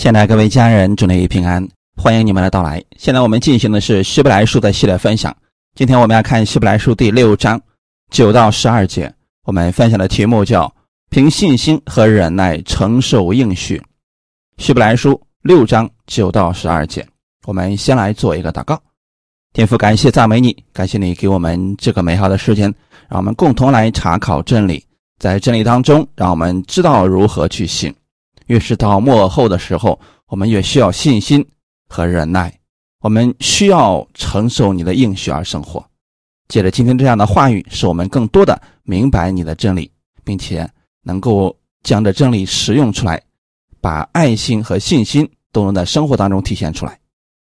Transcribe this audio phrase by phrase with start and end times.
[0.00, 2.82] 现在各位家人，祝你平安，欢迎你们的到来。
[2.96, 5.36] 现在我们进行的是希伯来书的系列分享。
[5.74, 7.60] 今天我们要看希伯来书第六章
[8.10, 9.12] 九到十二节。
[9.44, 10.74] 我们分享的题目叫
[11.12, 13.78] “凭信心和忍耐承受应许”。
[14.56, 17.06] 希伯来书六章九到十二节，
[17.44, 18.80] 我们先来做一个祷告。
[19.52, 22.74] 天父，感谢赞美你，感谢你给我们这个美好的时间，
[23.06, 24.82] 让我们共同来查考真理，
[25.18, 27.94] 在真理当中，让我们知道如何去行。
[28.50, 31.46] 越是到末后的时候，我们越需要信心
[31.88, 32.52] 和忍耐。
[32.98, 35.82] 我们需要承受你的应许而生活。
[36.48, 39.88] 借着今天这样的话语，使我们更多的明白你的真理，
[40.24, 40.68] 并且
[41.04, 43.22] 能够将这真理使用出来，
[43.80, 46.98] 把爱心和信心都能在生活当中体现出来。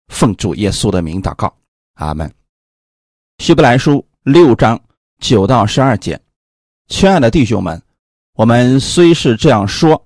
[0.07, 1.55] 奉主耶稣的名祷告，
[1.93, 2.29] 阿门。
[3.37, 4.81] 希伯来书六章
[5.19, 6.19] 九到十二节，
[6.87, 7.79] 亲爱的弟兄们，
[8.33, 10.03] 我们虽是这样说。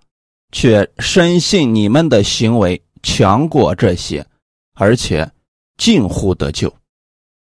[0.52, 4.26] 却深信你们的行为强过这些，
[4.76, 5.32] 而且
[5.78, 6.74] 近乎得救，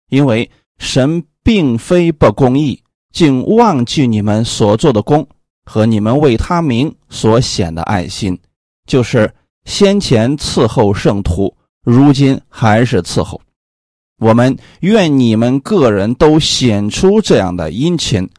[0.09, 5.27] 因为神并非不公义，竟忘记你们所做的功
[5.65, 8.39] 和你们为他名所显的爱心，
[8.85, 9.33] 就是
[9.65, 13.41] 先前伺候圣徒，如今还是伺候。
[14.19, 18.29] 我们愿你们个人都显出这样的殷勤，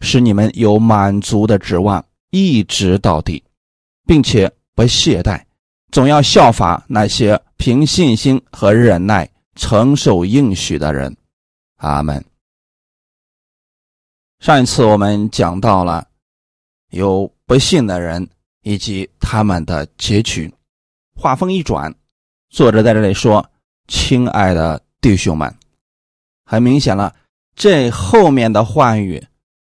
[0.00, 3.43] 使你们有满足的指望，一直到底。
[4.06, 5.42] 并且不懈怠，
[5.90, 11.16] 总要效法那些凭信心和忍耐承受应许的人。
[11.76, 12.22] 阿门。
[14.40, 16.06] 上一次我们讲到了
[16.90, 18.28] 有不信的人
[18.62, 20.52] 以及他们的结局。
[21.16, 21.94] 话锋一转，
[22.50, 23.48] 作者在这里说
[23.88, 25.54] ：“亲爱的弟兄们，
[26.44, 27.14] 很明显了，
[27.54, 29.24] 这后面的话语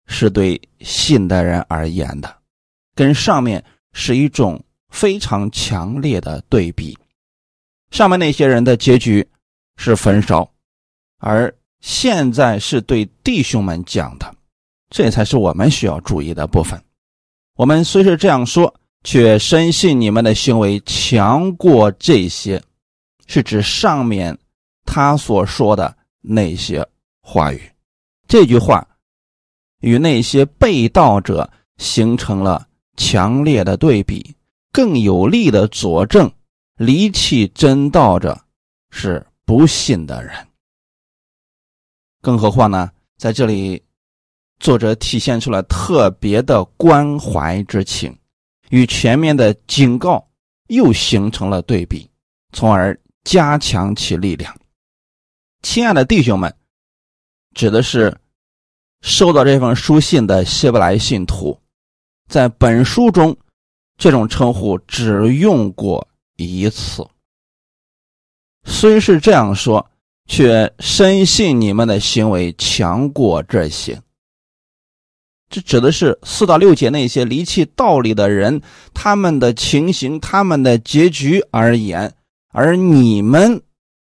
[0.07, 2.37] 是对信的人而言的，
[2.97, 6.99] 跟上面。”是一种非常强烈的对比，
[7.91, 9.27] 上面那些人的结局
[9.77, 10.53] 是焚烧，
[11.19, 14.35] 而现在是对弟兄们讲的，
[14.91, 16.79] 这才是我们需要注意的部分。
[17.57, 18.75] 我们虽是这样说，
[19.05, 22.61] 却深信你们的行为强过这些，
[23.27, 24.37] 是指上面
[24.85, 26.85] 他所说的那些
[27.23, 27.63] 话语。
[28.27, 28.87] 这句话
[29.81, 31.49] 与那些被盗者
[31.79, 32.67] 形成了。
[32.97, 34.35] 强烈的对比，
[34.73, 36.31] 更有力的佐证，
[36.77, 38.41] 离弃真道者
[38.91, 40.35] 是不信的人。
[42.21, 43.83] 更何况呢，在这里，
[44.59, 48.17] 作者体现出了特别的关怀之情，
[48.71, 50.27] 与前面的警告
[50.69, 52.09] 又形成了对比，
[52.53, 54.55] 从而加强其力量。
[55.63, 56.55] 亲爱的弟兄们，
[57.55, 58.17] 指的是
[59.03, 61.59] 收到这封书信的希伯来信徒。
[62.29, 63.37] 在本书中，
[63.97, 67.07] 这种称呼只用过一次。
[68.65, 69.91] 虽是这样说，
[70.27, 74.01] 却深信你们的行为强过这些。
[75.51, 78.61] 这指的是四到六节那些离弃道理的人，
[78.93, 82.13] 他们的情形、他们的结局而言，
[82.49, 83.63] 而你们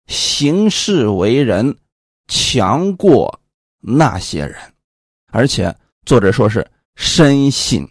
[0.07, 1.77] 行事为人
[2.27, 3.39] 强过
[3.79, 4.57] 那些人，
[5.31, 5.73] 而且
[6.06, 7.88] 作者说是深信。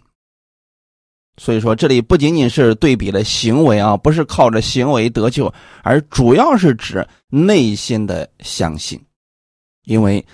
[1.39, 5.53] 所以说，这里不仅仅是对比了行为啊，不是靠着行为得救，
[5.83, 8.99] 而主要是指内心的相信，
[9.85, 10.25] 因为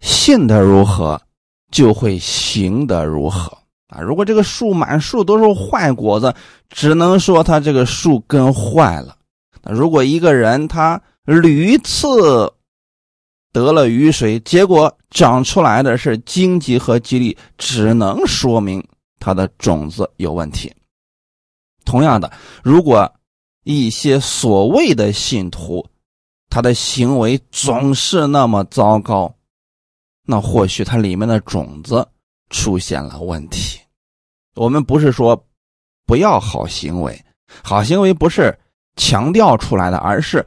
[0.00, 1.20] 信的如何，
[1.70, 3.56] 就会行的如何
[3.88, 4.00] 啊。
[4.00, 6.34] 如果这个树满树都是坏果子，
[6.68, 9.16] 只能说他这个树根坏了。
[9.62, 12.52] 那如果一个人他屡次
[13.52, 18.84] 得了雨水，结果长出来的是荆棘和吉利，只能说明。
[19.20, 20.74] 它的种子有问题。
[21.84, 22.32] 同样的，
[22.64, 23.12] 如果
[23.64, 25.86] 一些所谓的信徒，
[26.48, 29.32] 他的行为总是那么糟糕，
[30.24, 32.06] 那或许他里面的种子
[32.48, 33.80] 出现了问题。
[34.54, 35.46] 我们不是说
[36.06, 37.24] 不要好行为，
[37.62, 38.58] 好行为不是
[38.96, 40.46] 强调出来的，而是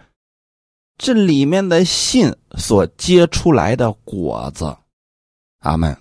[0.97, 4.75] 这里面的信所结出来的果子。
[5.59, 5.95] 阿门。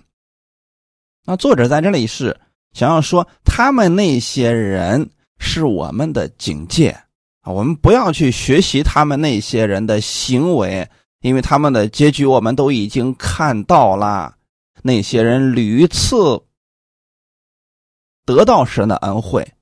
[1.25, 2.39] 那作者在这里是。
[2.73, 5.09] 想要说他们那些人
[5.39, 6.89] 是我们的警戒
[7.41, 10.89] 啊，我们不要去学习他们那些人的行为，
[11.21, 14.35] 因为他们的结局我们都已经看到了。
[14.81, 16.43] 那些人屡次
[18.25, 19.53] 得到神的恩惠，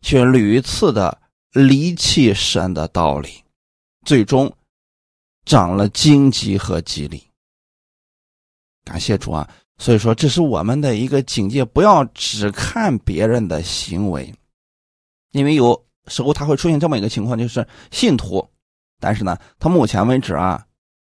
[0.00, 1.20] 却屡次的
[1.52, 3.44] 离弃神的道理，
[4.04, 4.52] 最终
[5.44, 7.22] 长了荆棘和吉利。
[8.84, 9.48] 感谢主啊！
[9.78, 14.32] 所以说，这是我们的一个警戒，不要只看别人的行为，
[15.32, 18.46] 因为有时候，他会出现这么一个情况，就是信徒，
[19.00, 20.64] 但是呢，他目前为止啊，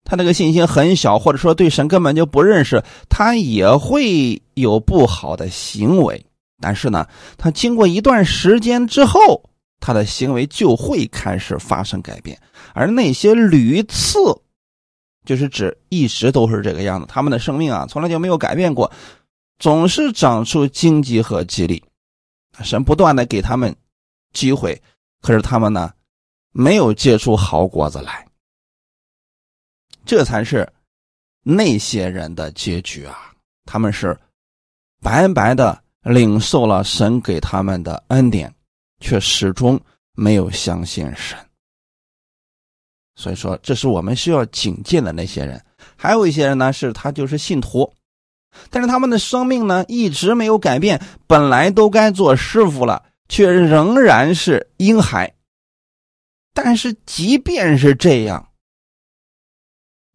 [0.04, 6.24] 他那个信心很小，或者说对神根本就不认识，他也会有不好的行为。
[6.60, 7.06] 但是呢，
[7.36, 9.42] 他经过一段时间之后，
[9.80, 12.38] 他的行为就会开始发生改变。
[12.72, 14.18] 而那些屡次，
[15.24, 18.90] 就是指一直都是这个样子，他们的生命啊，从来就没有改变过，
[19.58, 21.82] 总是长出荆棘和激励。
[22.62, 23.74] 神不断的给他们
[24.32, 24.80] 机会，
[25.20, 25.92] 可是他们呢，
[26.52, 28.26] 没有结出好果子来。
[30.04, 30.70] 这才是
[31.42, 33.32] 那些人的结局啊！
[33.64, 34.18] 他们是
[35.00, 35.82] 白白的。
[36.04, 38.52] 领受了神给他们的恩典，
[38.98, 39.80] 却始终
[40.16, 41.38] 没有相信神。
[43.22, 45.64] 所以说，这是我们需要警戒的那些人。
[45.96, 47.94] 还有一些人呢，是他就是信徒，
[48.68, 55.32] 但是他们的生命呢一直没有改变，本来都该做师傅了，却仍然是婴孩。
[56.52, 58.48] 但是即便是这样，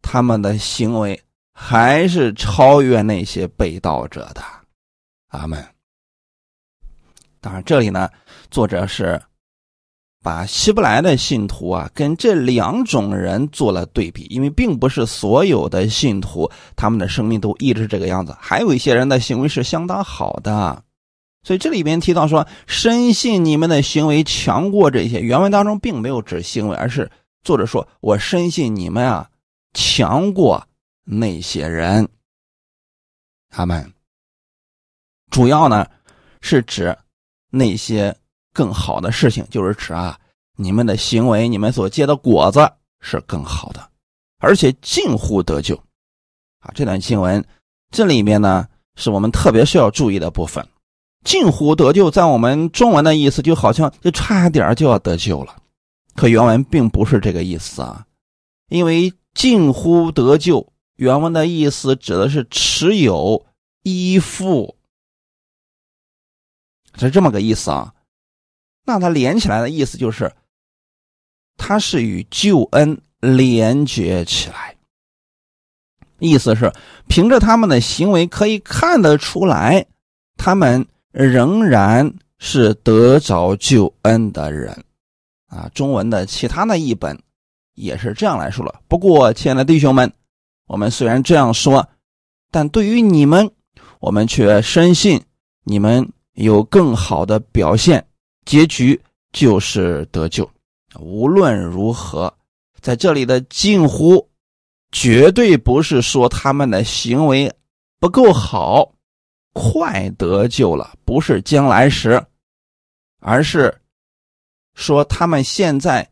[0.02, 1.18] 他们的行为
[1.54, 4.42] 还是超越那些被盗者的。
[5.28, 5.66] 阿门。
[7.40, 8.10] 当然，这里呢，
[8.50, 9.18] 作者是
[10.28, 16.46] 把希伯来的信徒啊跟这两种人做了对比，因为并不是所有的信徒
[16.76, 20.84] 他们的生命都一直这个样子，还有一些人的行为是相当好的。
[21.44, 25.18] 所以这里边提到说，深信你们的行为强过这些。
[25.18, 27.10] 原文当中并没有指行为，而是
[27.42, 29.26] 作者说我深信你们啊
[29.72, 30.62] 强过
[31.04, 32.06] 那些人。
[33.48, 33.90] 他们
[35.30, 35.86] 主要呢
[36.42, 36.94] 是指。
[37.50, 38.14] 那些
[38.58, 40.18] 更好的事情，就是指啊，
[40.56, 42.68] 你们的行为，你们所结的果子
[43.00, 43.88] 是更好的，
[44.38, 45.76] 而且近乎得救。
[46.58, 47.44] 啊，这段经文
[47.92, 48.66] 这里面呢，
[48.96, 50.66] 是我们特别需要注意的部分。
[51.24, 55.54] 近乎得救，在我们中文的意思，就好像就差点就要得救了，
[56.16, 58.04] 可原文并不是这个意思啊。
[58.70, 63.46] 因为近乎得救，原文的意思指的是持有、
[63.84, 64.74] 依附。
[66.98, 67.94] 是这么个意思啊，
[68.88, 70.32] 那它连起来的意思就是，
[71.58, 74.74] 它是与救恩连接起来。
[76.18, 76.72] 意思是
[77.06, 79.84] 凭着他们的行为可以看得出来，
[80.38, 84.82] 他们仍然是得着救恩的人
[85.48, 85.70] 啊。
[85.74, 87.20] 中文的其他的译本
[87.74, 88.80] 也是这样来说了。
[88.88, 90.10] 不过，亲爱的弟兄们，
[90.66, 91.86] 我们虽然这样说，
[92.50, 93.50] 但对于你们，
[94.00, 95.22] 我们却深信
[95.64, 96.10] 你们。
[96.34, 98.06] 有更好的表现，
[98.48, 98.98] 结局
[99.30, 100.50] 就是得救。
[100.98, 102.32] 无论如何，
[102.80, 104.26] 在这里的近乎，
[104.90, 107.52] 绝对不是说他们的行为
[108.00, 108.90] 不够好，
[109.52, 112.24] 快得救了，不是将来时，
[113.20, 113.82] 而是
[114.74, 116.10] 说他们现在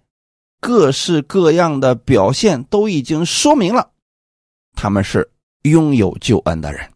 [0.60, 3.92] 各式各样的表现都已经说明了，
[4.74, 5.26] 他们是
[5.62, 6.86] 拥有救恩的人，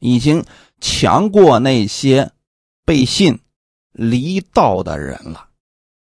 [0.00, 0.44] 已经
[0.78, 2.30] 强过那些。
[2.84, 3.38] 背信
[3.98, 5.48] 离道的人了，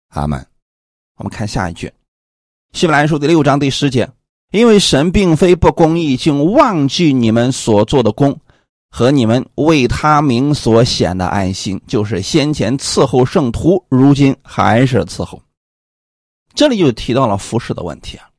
[0.09, 0.47] 阿门。
[1.19, 1.87] 我们看下一句，
[2.73, 4.09] 《希伯来书》第六章第十节：
[4.53, 8.41] 因为神并非不公义，竟忘记你们所做的功
[8.89, 15.43] 和你们为他名所显的爱心，就是先前伺候圣徒，如今还是伺候。
[16.55, 18.31] 这里就提到了服侍的问题啊。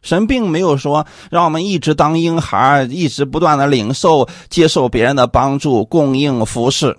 [0.00, 6.96] 神并没有说让我们一直当婴孩，一直不断的领受、接受别人的帮助、供应、服侍。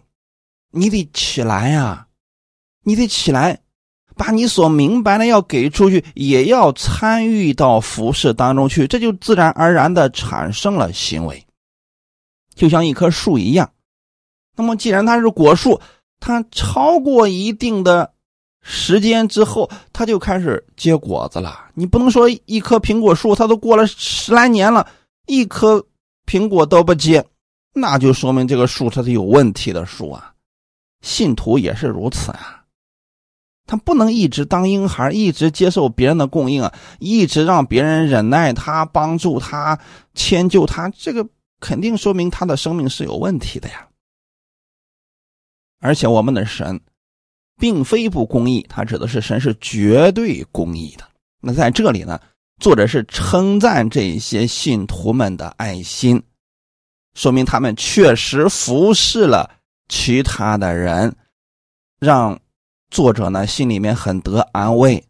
[0.76, 2.06] 你得起来呀，
[2.84, 3.58] 你得起来，
[4.18, 11.46] 把你所明白的要给出去，也要参与到服饰当中去，这就自然而然的产生了行为，
[12.54, 13.72] 就像一棵树一样。
[14.58, 15.80] 那么，既然它是果树，
[16.20, 18.12] 它超过一定的
[18.62, 21.70] 时间之后，它就开始结果子了。
[21.74, 24.86] 你不能说一棵苹果树，它都过了十来年了，
[25.26, 25.86] 一颗
[26.26, 27.26] 苹果都不结，
[27.74, 30.34] 那就说明这个树它是有问题的树啊。
[31.02, 32.64] 信徒也是如此啊，
[33.68, 39.80] 他不能一直当婴孩，一直接受别人的供应啊，一直让别人忍耐他、帮助他、
[40.14, 41.28] 迁就他，这个
[41.60, 43.88] 肯定说明他的生命是有问题的呀。
[45.80, 46.80] 而且我们的神
[47.60, 51.08] 并非不公义，他指的是神是绝对公义的。
[51.42, 52.20] 那在这里呢，
[52.60, 56.22] 作者是称赞这些信徒们的爱心，
[57.14, 59.52] 说明他们确实服侍了。
[59.88, 61.16] 其他的人
[62.00, 62.40] 让
[62.90, 65.06] 作者呢心里面很得安慰，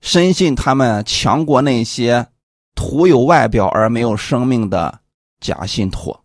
[0.00, 2.28] 深信他们强过那些
[2.74, 5.00] 徒有外表而没有生命的
[5.40, 6.16] 假信徒。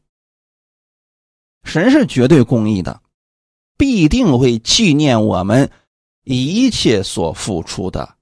[1.64, 3.02] 神是绝对公义的，
[3.78, 5.70] 必定会纪念我们
[6.24, 8.16] 一切所付出的，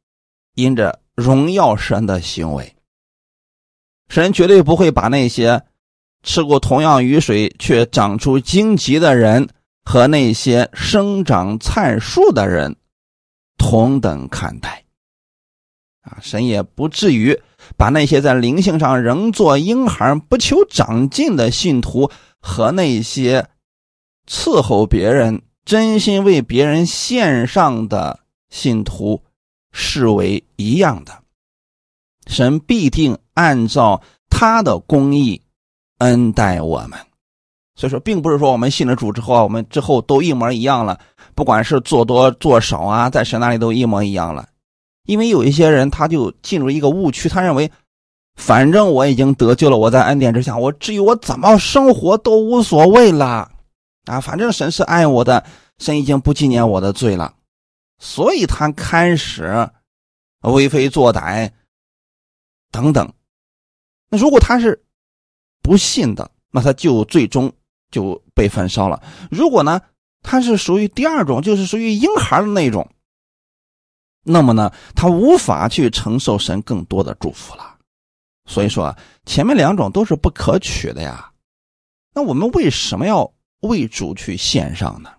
[0.56, 2.76] 因着荣耀神的行为，
[4.10, 5.64] 神绝对不会把那些
[6.26, 9.48] 吃过同样雨水却长出荆棘的人
[9.84, 12.76] 和那些生长菜树的人
[13.58, 14.84] 同等看待。
[16.02, 17.40] 啊，神也不至于
[17.78, 23.48] 把那些在灵性上仍做婴孩、不求长进的信徒和那些
[24.28, 29.24] 伺候别人、真心为别人献上的信徒
[29.72, 31.24] 视为一样的。
[32.28, 35.42] 神必定按照他的公义
[36.00, 37.00] 恩待我们。
[37.76, 40.98] 所以说，并不是说我们信了主之后啊，我们之后都一模一样了，
[41.34, 44.48] 不管是做多做少啊，在神那里都一模一样了。
[45.06, 47.70] 因为有一些人，他就进入一个误区，他认为，
[48.36, 53.52] 反正我已经得救了，我在恩典之下，我至于我怎么生活都无所谓了，
[54.06, 55.46] 啊，反正神是爱我的，
[55.78, 57.34] 神已经不纪念我的罪了，
[58.00, 59.70] 所以他开始
[60.42, 61.52] 为非作歹
[62.72, 63.12] 等等。
[64.10, 64.82] 那如果他是
[65.66, 67.52] 不信的，那他就最终
[67.90, 69.02] 就被焚烧了。
[69.32, 69.82] 如果呢，
[70.22, 72.88] 他是属于第二种，就是属于婴孩的那种。
[74.22, 77.78] 那么呢，他无法去承受神更多的祝福了，
[78.46, 78.96] 所以说
[79.26, 81.32] 前面两种都是不可取的呀。
[82.14, 85.10] 那我们为什么要为主去献上呢？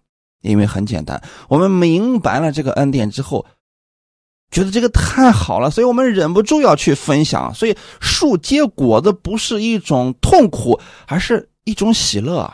[0.42, 3.44] 因为很简单，我们明白了这个恩典之后，
[4.56, 7.52] 觉得这个太好了，所以我们忍不住要去分享。
[7.54, 12.50] 所以树结果子不是一种痛苦，而是一种喜乐，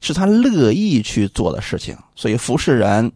[0.00, 1.94] 是他乐意去做的事情。
[2.16, 3.12] 所以服侍人，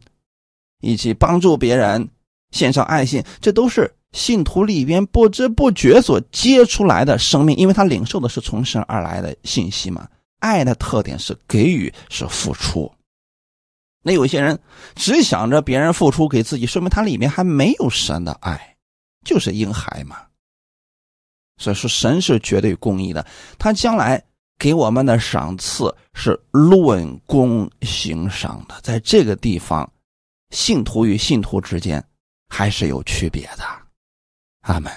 [0.83, 2.07] 以及帮助别人。
[2.50, 10.07] 献上爱心，这都是信徒里边不知不觉所结出来的生命，因为他领受的是从神而来的信息嘛。
[10.40, 12.93] 爱的特点是给予，是付出。
[14.07, 14.57] 那有些人
[14.95, 18.77] 只想着别人付出给自己，说明他里面还没有神的爱，
[19.25, 20.25] 就是婴孩嘛。
[21.59, 23.27] 所以说，神是绝对公义的，
[23.59, 24.25] 他将来
[24.57, 28.81] 给我们的赏赐是论功行赏的。
[28.83, 29.93] 在这个地方，
[30.51, 32.01] 信徒与信徒之间。
[32.49, 33.65] 还是有区别的，
[34.61, 34.93] 阿门。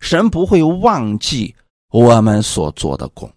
[0.00, 1.54] 神不会忘记
[1.90, 3.32] 我们所做的功，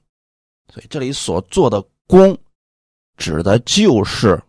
[0.74, 2.36] 所以这里所做的功，
[3.18, 4.42] 指的就是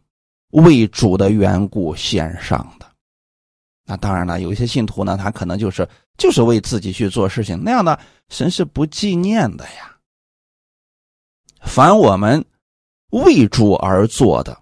[0.50, 2.86] 为主的缘故献上的。
[3.84, 7.98] 那当然了，有一些信徒呢，他可能就是就是为自己去做事情，那样的
[8.28, 9.98] 神是不纪念的呀。
[11.62, 12.44] 凡我们
[13.10, 14.56] 为主而做的。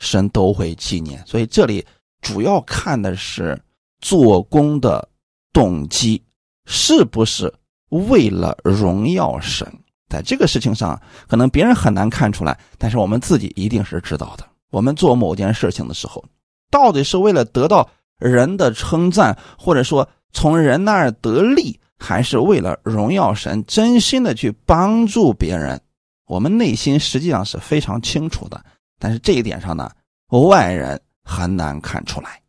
[0.00, 1.84] 神都会纪念，所以这里
[2.20, 3.60] 主要看的是
[4.00, 5.08] 做工的
[5.52, 6.22] 动机
[6.66, 7.52] 是不是
[7.88, 9.66] 为了荣耀神。
[10.08, 14.44] 在这个事情上，可能别人很难看出来，但是我们自己一定是知道的。
[14.70, 16.24] 我们做某件事情的时候，
[16.70, 17.88] 到底是为了得到
[18.18, 25.80] 人的称赞，或者说从人那儿得利，还是为了荣耀神，真心的去帮助别人？
[26.26, 28.62] 我们内心实际上是非常清楚的。
[28.98, 29.90] 但是这一点上呢，
[30.28, 32.42] 外人很难看出来。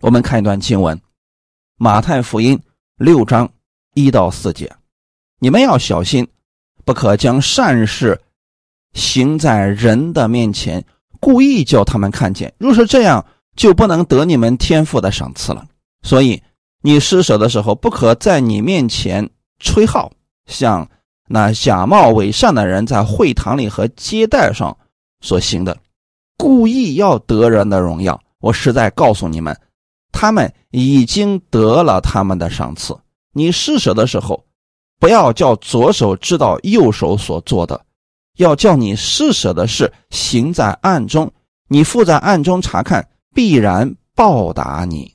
[0.00, 0.96] 我们看一段经文，
[1.76, 2.56] 《马太福音》
[2.96, 3.50] 六章
[3.94, 4.70] 一到四节：
[5.38, 6.26] 你们要小心，
[6.84, 8.20] 不可将善事
[8.92, 10.84] 行在人的面前，
[11.20, 12.52] 故意叫他们看见。
[12.58, 13.24] 若是这样，
[13.56, 15.64] 就不能得你们天赋的赏赐了。
[16.02, 16.42] 所以，
[16.82, 20.12] 你施舍的时候，不可在你面前吹号，
[20.46, 20.88] 像
[21.28, 24.76] 那假冒伪善的人在会堂里和接待上。
[25.20, 25.78] 所行的，
[26.36, 29.58] 故意要得人的荣耀，我实在告诉你们，
[30.12, 32.94] 他们已经得了他们的赏赐。
[33.32, 34.44] 你施舍的时候，
[34.98, 37.84] 不要叫左手知道右手所做的，
[38.36, 41.32] 要叫你施舍的事行在暗中，
[41.68, 45.14] 你父在暗中查看，必然报答你。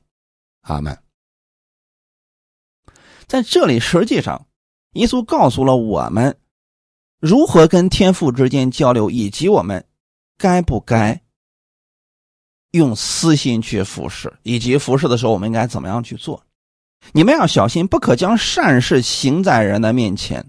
[0.61, 0.97] 阿门。
[3.27, 4.47] 在这里，实际上，
[4.93, 6.37] 耶稣告诉了我们
[7.19, 9.85] 如何跟天父之间交流，以及我们。
[10.41, 11.21] 该不该
[12.71, 16.41] 用私心去服侍，以及服侍的时候，我们应该怎么样去做？
[17.11, 20.45] 你们要小心，不可将善事行在人的面前。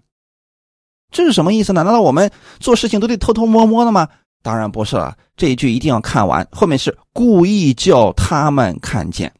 [1.11, 1.83] 这是什么意思呢？
[1.83, 2.30] 难道我们
[2.61, 4.09] 做事情都得偷偷摸摸的吗？
[4.42, 5.16] 当然不是了。
[5.37, 9.33] 这一句一定要看完，后面是故意叫他们看见。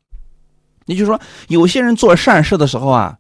[0.86, 3.16] 也就是说，有些人做善事的时候啊，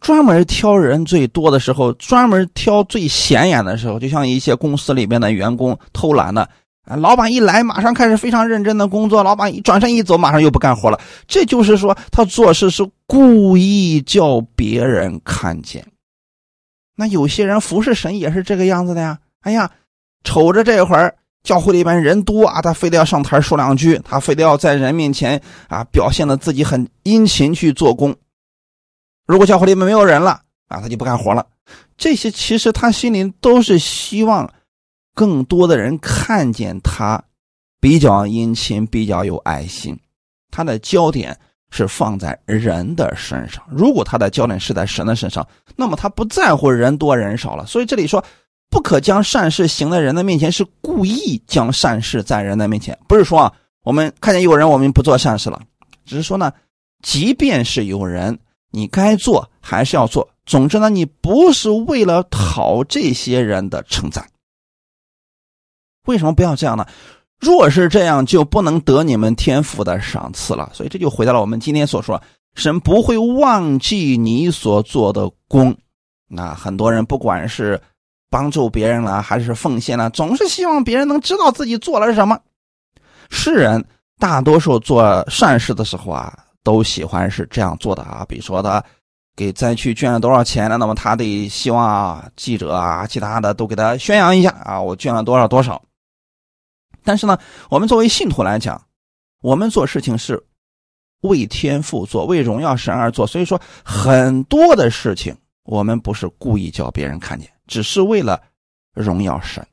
[0.00, 6.48] 专门挑人最多的时候，专门挑最显眼的时候，就像一些公司里边的员工偷懒的，
[6.84, 11.00] 啊，老板一来马上开始非常认真的工作，老板一转身一走，马上又不干活了。
[11.28, 15.86] 这就是说，他做事是故意叫别人看见。
[16.96, 19.18] 那有些人服侍神也是这个样子的呀。
[19.42, 19.70] 哎呀，
[20.24, 28.14] 瞅着这会儿教会里边人多啊，他非得要上台说两句，他非得要在人面前啊表现的自己很殷勤去做工。
[29.26, 31.46] 如果教会里面没有人了啊，他就不干活了。
[31.96, 34.52] 这些其实他心里都是希望
[35.14, 37.22] 更多的人看见他
[37.80, 39.98] 比较殷勤、比较有爱心。
[40.50, 41.38] 他的焦点
[41.70, 43.62] 是放在人的身上。
[43.70, 47.66] 如果他的焦点是在神的身上，那么他不在乎人多人少了。
[47.66, 48.24] 所以这里说，
[48.70, 53.52] 不可将善事行在人的面前，是故意将善事在人的面前，不是说啊，
[53.84, 55.60] 我们看见有人，我们不做善事了，
[56.04, 56.52] 只是说呢，
[57.02, 58.38] 即便是有人。
[58.74, 64.26] 你该做还是要做，总之呢，你不是为了讨这些人的称赞。
[66.06, 66.86] 为什么不要这样呢？
[67.40, 70.70] 若是这样，就不能得你们天赋的赏赐了。
[70.72, 72.20] 所以这就回到了我们今天所说，
[72.54, 75.76] 神不会忘记你所做的功。
[76.28, 77.80] 那很多人不管是
[78.30, 82.38] 帮助别人了，还是奉献了，总是希望别人能知道自己做了什么。
[83.30, 83.84] 世人
[84.18, 86.32] 大多数做善事的时候啊。
[86.64, 88.80] 都喜欢是这样做的啊，比如说他
[89.34, 95.82] 给灾区捐了多少钱了，那么他得希望啊记者啊其他的都给他宣扬一下啊，我捐了多少多少。
[97.04, 97.38] 但是呢，
[97.70, 98.86] 我们作为信徒来讲，
[99.40, 100.42] 我们做事情是
[101.22, 108.42] 为天父做，为荣耀神而做，所以说很多的事情我们不是故意叫别人看见，只是为了
[108.94, 109.66] 荣耀神。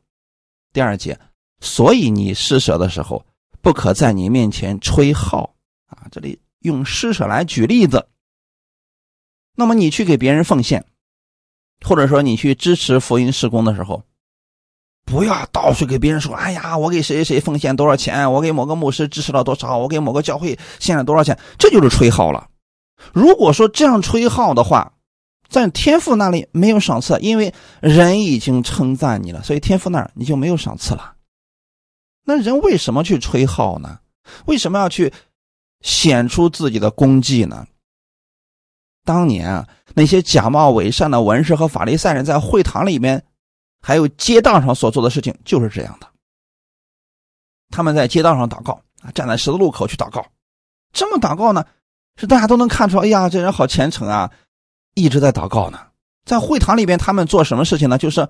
[0.74, 1.19] 第二节，
[1.59, 3.25] 所以你施舍的时候，
[3.62, 5.55] 不可在你面前吹号
[5.88, 6.39] 啊，这里。
[6.62, 8.09] 用施舍来举例子，
[9.55, 10.86] 那么你去给别人奉献，
[11.86, 14.03] 或者说你去支持福音施工的时候，
[15.09, 22.47] 不要到处给别人说：“哎呀，我给谁谁奉献多少钱，我给某个牧师支持了多少，我给某个教会献了多少钱。”这就是吹号了。
[23.11, 24.93] 如果说这样吹号的话，
[25.49, 31.13] 在天父那里没有赏赐，因为人已经称赞你了，所以天父那儿你就没有赏赐了。
[32.25, 33.99] 那人为什么去吹号呢？
[34.45, 35.11] 为什么要去？
[35.81, 37.65] 显出自己的功绩呢？
[39.05, 43.23] 当年啊，那些假冒伪善的文士和法利赛人在会堂里面，
[43.81, 46.07] 还有街道上所做的事情就是这样的。
[47.69, 50.25] 他们在街道上祷告啊，站在十字路口去祷告，
[50.91, 51.65] 这么祷告呢，
[52.17, 54.31] 是大家都能看出，哎呀，这人好虔诚啊，
[54.95, 55.87] 一直在祷告呢。
[56.25, 57.97] 在会堂里边，他们做什么事情呢？
[57.97, 58.27] 就是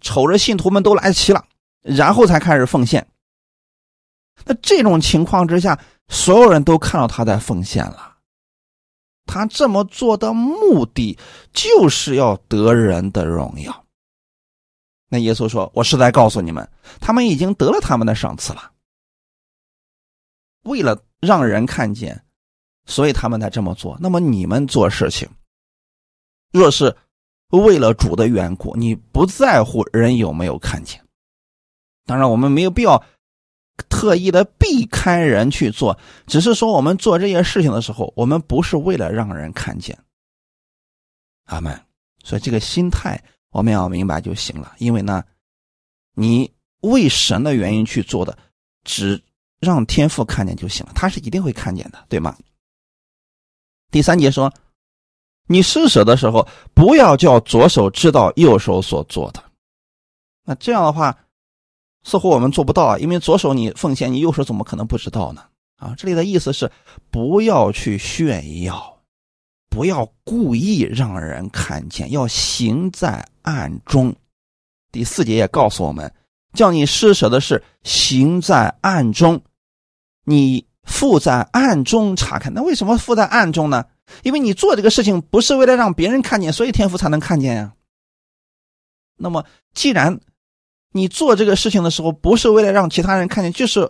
[0.00, 1.44] 瞅着信徒们都来齐了，
[1.82, 3.06] 然后才开始奉献。
[4.44, 8.16] 那这种情况之下，所有人都看到他在奉献了。
[9.26, 11.18] 他这么做的目的
[11.52, 13.84] 就是要得人的荣耀。
[15.10, 16.66] 那耶稣说：“我是在告诉你们，
[17.00, 18.72] 他们已经得了他们的赏赐了。
[20.62, 22.24] 为了让人看见，
[22.86, 23.98] 所以他们才这么做。
[24.00, 25.28] 那么你们做事情，
[26.52, 26.96] 若是
[27.48, 31.04] 为了主的缘故，你不在乎人有没有看见。
[32.06, 33.04] 当然，我们没有必要。”
[33.88, 39.98] 特意的避开人去做，只是说我们做这些事情的时候，我们不是为了让人看见。
[41.46, 41.82] 阿门。
[42.22, 43.18] 所以这个心态
[43.50, 44.74] 我们要明白就行了。
[44.78, 45.22] 因为呢，
[46.14, 48.36] 你为神的原因去做的，
[48.84, 49.22] 只
[49.60, 52.36] 让天父看见就行了，他是一定会看见的，对吗？
[53.90, 54.52] 第三节说，
[55.46, 59.42] 你施舍的时候，不要叫左手知道右手所做的。
[60.44, 61.16] 那这样的话。
[62.02, 65.44] 似乎我们做不到啊，因为左手你奉献，你右手怎么可能不知道呢？
[65.76, 66.72] 啊，这里的意思是
[67.10, 69.02] 不要去炫耀，
[69.68, 74.14] 不要故意让人看见，要行在暗中。
[74.92, 76.12] 第四节也告诉我们，
[76.52, 79.40] 叫你施舍的是行在暗中，
[80.24, 82.52] 你附在暗中查看。
[82.54, 83.84] 那为什么附在暗中呢？
[84.22, 87.74] 因为你做这个事情不是为了让别人看见，所以天父才能看见呀。
[89.16, 90.20] 那么既然。
[90.92, 93.88] 你做这个事情的时候，不是为了让其他人看见，就是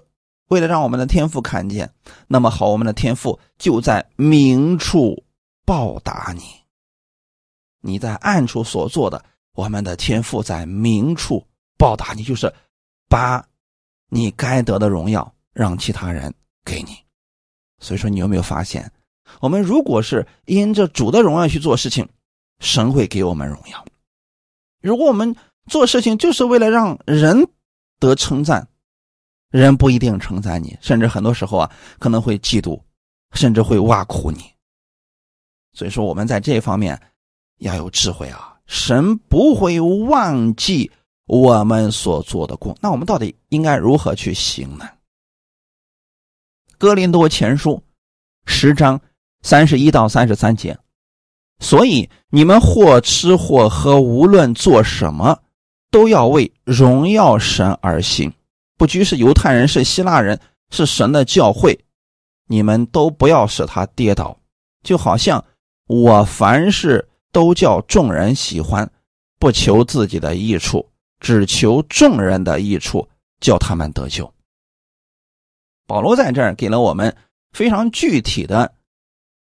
[0.49, 1.91] 为了让我们的天赋看见。
[2.27, 5.25] 那么好，我们的天赋就在明处
[5.65, 6.43] 报答你。
[7.81, 12.53] 你在暗处所做的，我们的天赋在明处报答你，就是
[13.09, 13.47] 把
[14.09, 16.33] 你该得的荣耀让其他人
[16.65, 16.97] 给你。
[17.79, 18.91] 所以说，你有没有发现，
[19.41, 22.09] 我们如果是因着主的荣耀去做事情，
[22.61, 23.85] 神会给我们荣耀。
[24.81, 25.35] 如果我们
[25.67, 27.49] 做事情就是为了让人
[27.99, 28.69] 得称赞，
[29.51, 32.81] 人不一定称赞你，甚至很多时候啊，可能会嫉妒，
[33.33, 34.53] 甚至会挖苦你。
[35.73, 37.01] 所以说，我们在这方面
[37.59, 38.50] 要有智慧啊！
[38.71, 40.89] 神不会忘记
[41.27, 42.77] 我们所做的功。
[42.81, 44.89] 那我们到底应该如何去行呢？
[46.79, 47.83] 哥林多前书
[48.47, 49.01] 十章
[49.43, 50.79] 三十一到三十三节，
[51.59, 55.37] 所以你们或吃或喝，无论做什么。
[55.91, 58.33] 都要为荣耀神而行，
[58.79, 61.77] 不拘是犹太人，是希腊人，是神的教会，
[62.47, 64.39] 你们都不要使他跌倒。
[64.85, 65.45] 就好像
[65.89, 68.91] 我凡是都叫众人喜欢，
[69.39, 70.89] 不求自己的益处，
[71.19, 73.09] 只求众人的益处，
[73.41, 74.33] 叫他们得救。
[75.87, 77.17] 保罗在这儿给了我们
[77.53, 78.75] 非常具体的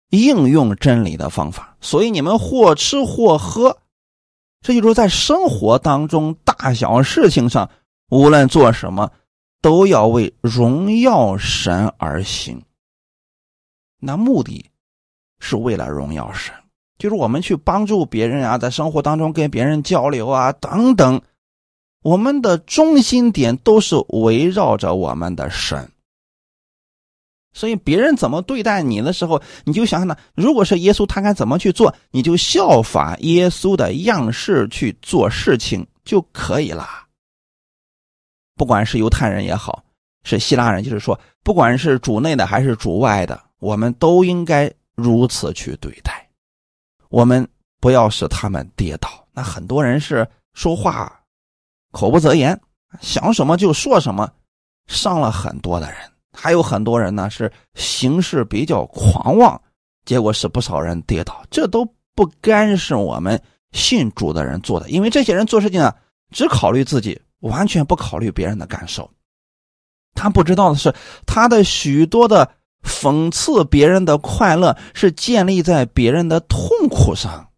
[0.09, 3.79] 应用真理的方法，所以你们或吃或喝，
[4.61, 7.69] 这就是在生活当中大小事情上，
[8.09, 9.11] 无论做什么，
[9.61, 12.63] 都要为荣耀神而行。
[13.99, 14.69] 那目的。
[15.37, 16.55] 是为了荣耀神，
[16.97, 21.21] 就是我们去帮助别人啊，在生活当中跟别人交流啊，等等，
[22.03, 25.91] 我们的中心点都是围绕着我们的神。
[27.53, 36.87] 所以别人怎么对待你的时候，你就想想呢，如果是耶稣，他该怎么去做，你就效法耶稣的样式去做事情就可以了。
[38.55, 39.83] 不管是犹太人也好，
[40.23, 44.71] 是希腊人，就是说，不管是主内的还是主外的，我们都应该。
[44.97, 46.24] 如此去对待，
[47.15, 47.47] 我们
[47.79, 49.07] 不要使他们跌倒。
[49.31, 51.17] 那很多人是说话
[51.93, 52.59] 口不择言，
[52.99, 54.29] 想什么就说什么，
[54.87, 55.99] 伤了很多的人。
[56.33, 59.61] 还有很多人呢是行事比较狂妄，
[60.03, 61.41] 结果是不少人跌倒。
[61.49, 65.95] 这都不该是我们信主的人做的，因为这些人做事情啊，
[66.31, 69.09] 只考虑自己，完全不考虑别人的感受。
[70.15, 70.93] 他不知道的是，
[71.25, 72.51] 他的许多的。
[72.85, 77.49] 讽刺别人的快乐是建立在别人的痛苦上，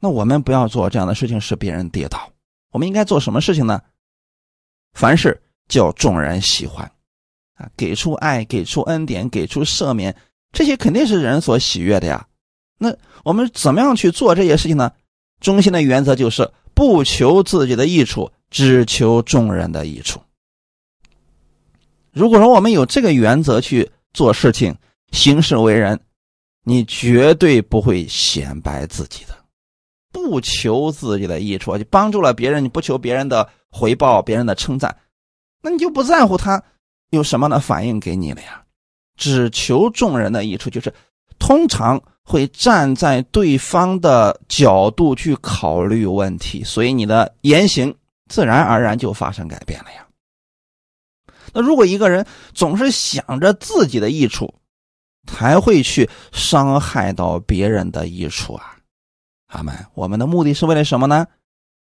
[0.00, 2.30] 那我们不要做这样的事情，使别人跌倒。
[2.70, 3.82] 我们应该做什么事情呢？
[4.92, 6.88] 凡事叫众人喜欢，
[7.56, 10.14] 啊，给出爱，给出恩典，给出赦免，
[10.52, 12.26] 这些肯定是人所喜悦的呀。
[12.78, 14.92] 那我们怎么样去做这些事情呢？
[15.40, 20.20] 中心的原则就是不求自己的益处，只求众人的益处。
[22.12, 23.90] 如果说我们有这个原则去。
[24.14, 24.74] 做事情、
[25.10, 26.00] 行事为人，
[26.62, 29.36] 你绝对不会显摆自己的，
[30.10, 34.96] 不求自己的益处，就帮助了别人，你不求别人的回报、别人的称赞，
[35.60, 36.62] 那你就不在乎他
[37.10, 38.62] 有什么的反应给你了呀？
[39.16, 40.92] 只求众人的益处，就是
[41.38, 47.94] 通常会站在对方的角度去考虑问题，所以你的言行
[48.28, 50.06] 自然而然就发生改变了呀。
[51.54, 54.52] 那如果一个人总是想着自己的益处，
[55.26, 58.76] 才会去伤害到别人的益处啊！
[59.46, 61.26] 阿门，我们的目的是为了什么呢？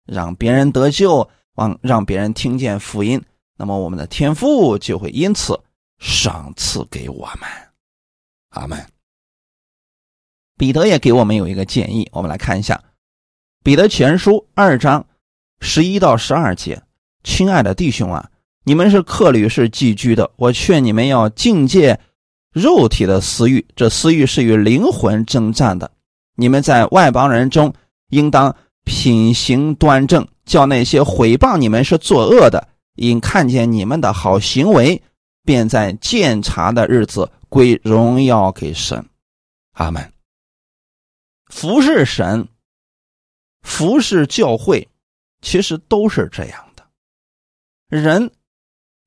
[0.06, 3.24] 让别人得救，让让别人听见福音，
[3.56, 5.58] 那么我们的天赋就会因此
[6.00, 7.48] 赏赐给我们。
[8.50, 8.84] 阿门。
[10.58, 12.76] 彼得也给我们有一个建议，我们来看一下
[13.64, 15.06] 《彼得前书》二章
[15.62, 16.82] 十一到十二节
[17.24, 18.30] ：“亲爱的弟兄啊。”
[18.70, 20.30] 你们是客旅，是寄居的。
[20.36, 22.00] 我劝你们要境界
[22.52, 25.90] 肉体的私欲，这私欲是与灵魂征战的。
[26.36, 27.74] 你们在外邦人中，
[28.10, 35.02] 应当品行端正，叫那些毁谤你们是作恶的，因看见你们的好行为，
[35.44, 39.04] 便在鉴察的日子归荣耀给神。
[39.72, 40.14] 阿门。
[41.48, 42.48] 服侍神，
[43.64, 44.88] 服侍教会，
[45.42, 46.88] 其实都是这样的，
[47.90, 48.32] 人。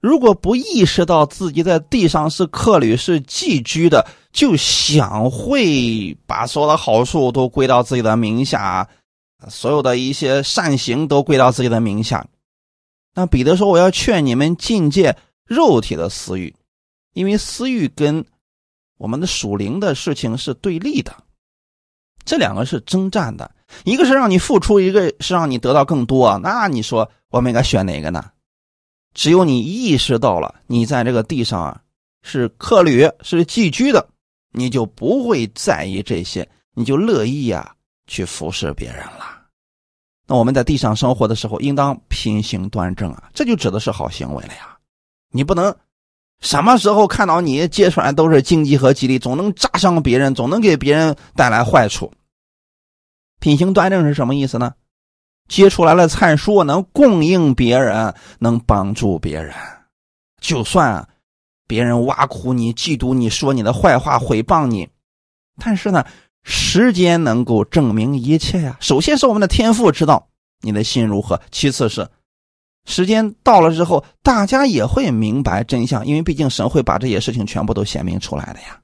[0.02, 8.88] 如果不意识到自己在地上是客旅、是寄居的，就想会把所有的好处都归到自己的名下，
[9.48, 12.26] 所有的一些善行都归到自己的名下。
[13.14, 16.52] 那彼得说：“我要劝你们境界肉体的私欲，
[17.12, 18.24] 因为私欲跟
[18.98, 21.14] 我们的属灵的事情是对立的，
[22.24, 23.48] 这两个是征战的，
[23.84, 26.36] 一个是让你付出，一个是让你得到更多。
[26.42, 28.24] 那你说我们应该选哪个呢？”
[29.14, 31.80] 只有你意识到了，你在这个地上啊
[32.22, 34.08] 是客旅，是寄居的，
[34.52, 37.74] 你就不会在意这些，你就乐意啊
[38.06, 39.42] 去服侍别人了。
[40.26, 44.78] 那我们在地上生活的时候，应当品行端正啊，这就指的是好行为了呀。
[45.30, 45.74] 你不能
[46.40, 52.12] 什么时候看到你接出来都是荆棘和吉利，总能扎伤别人，总能给别人带来坏处。
[53.40, 54.74] 品行端正是什么意思呢？
[55.48, 59.54] 结出来了菜蔬，能供应别人，能帮助别人。
[60.40, 61.06] 就算
[61.66, 64.88] 别人挖苦你、嫉妒你、说你的坏话、毁谤你，
[65.58, 66.04] 但是呢，
[66.42, 68.76] 时间能够证明一切呀。
[68.80, 70.28] 首先是我们的天赋知道
[70.62, 72.08] 你的心如何，其次是
[72.86, 78.80] 时间到了之后，大家也会明白真相，因为毕竟神会把这些事情全部都显明出来的呀。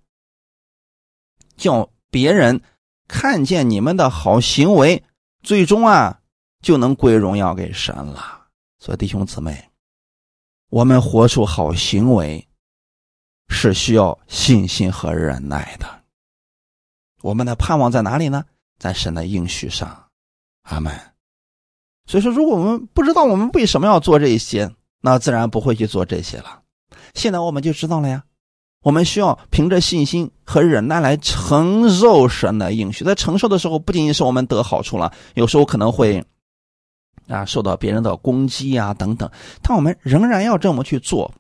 [1.57, 2.61] 叫别人
[3.09, 5.03] 看见你们的好行为，
[5.43, 6.18] 最终啊。
[6.61, 8.47] 就能归荣耀给神了。
[8.79, 9.71] 所以弟兄姊妹，
[10.71, 12.47] 我们活出好行为，
[13.49, 15.87] 是需要信心和忍耐的。
[17.23, 18.45] 我们的盼望在哪里呢？
[18.79, 20.05] 在神的应许上。
[20.63, 20.93] 阿门。
[22.07, 26.63] 所以说，如果我们不知道我们为什么要做这些，那自然不会去做这些了。
[27.15, 28.25] 现在我们就知道了呀。
[28.83, 33.05] 我们需要凭着信心和忍耐来承受神的应许。
[33.05, 36.25] 在承受的时候，不仅仅是我们得好处了，有时候可能会
[37.29, 39.31] 啊受到别人的攻击啊等等，
[39.63, 41.33] 但我们仍然要这么去做，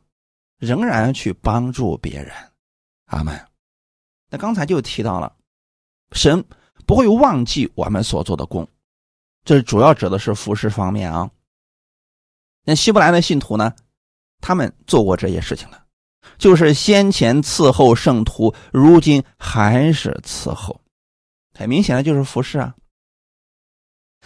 [0.59, 2.33] 仍然去帮助别人。
[3.07, 3.38] 阿门。
[4.31, 5.35] 那刚才就提到了，
[6.12, 6.44] 神
[6.87, 8.68] 不会忘记我们所做的功，
[9.44, 11.31] 这主要指的是服饰方面啊。
[12.64, 13.74] 那希伯来的信徒呢，
[14.40, 15.85] 他们做过这些事情了。
[16.37, 20.79] 就是先前伺候圣徒，如今还是伺候，
[21.55, 22.74] 很明显的就是服侍啊。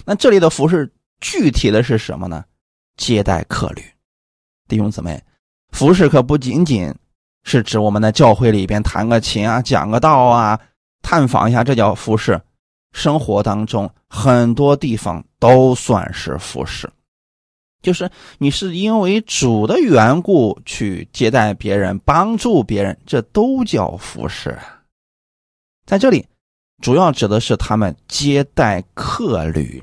[0.05, 2.45] 那这里的服侍具体的是什么呢？
[2.99, 3.83] 接待客旅，
[4.69, 5.19] 弟兄姊妹，
[5.71, 6.95] 服侍可不仅仅
[7.45, 10.61] 是指我们在教会里边弹个琴啊、讲个道啊、
[11.01, 12.39] 探访一下，这叫服侍。
[12.93, 16.91] 生活当中很多地方都算是服侍。
[17.81, 24.57] 就是你是因为主的缘故去接待别人、帮助别人，这都叫服侍。
[25.87, 26.25] 在这里，
[26.83, 29.83] 主要指的是他们接待客旅，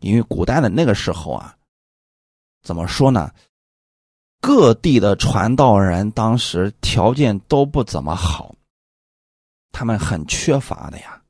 [0.00, 1.56] 因为古代的那个时候啊，
[2.62, 3.30] 怎么说呢？
[4.40, 8.54] 各地的传道人当时条件都不怎么好，
[9.72, 11.20] 他们很缺乏的呀。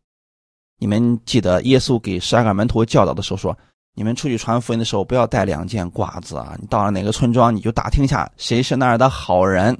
[0.78, 3.56] 你们记得耶稣给十二个门徒教导的时候说。
[3.98, 6.54] 你们出去传福音的时候，不要带两件褂子啊！
[6.60, 9.74] 你到了哪个村庄，你就打听一下谁是那儿的好人，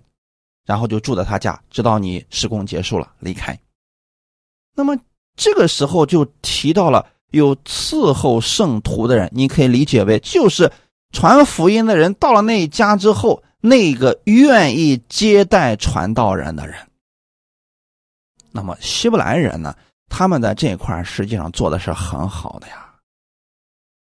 [0.64, 3.54] 然后就住在他家，直到你施工结束了离开。
[4.74, 4.98] 那么
[5.36, 10.70] 这个时候就提到了有伺候圣徒的人，你可以理解为就是
[11.12, 16.76] 传福音的人到了那一家之后，那个愿意接待传道人的人。
[18.52, 19.76] 那么希伯来人呢，
[20.08, 22.94] 他们在这一块实际上做的是很好的呀。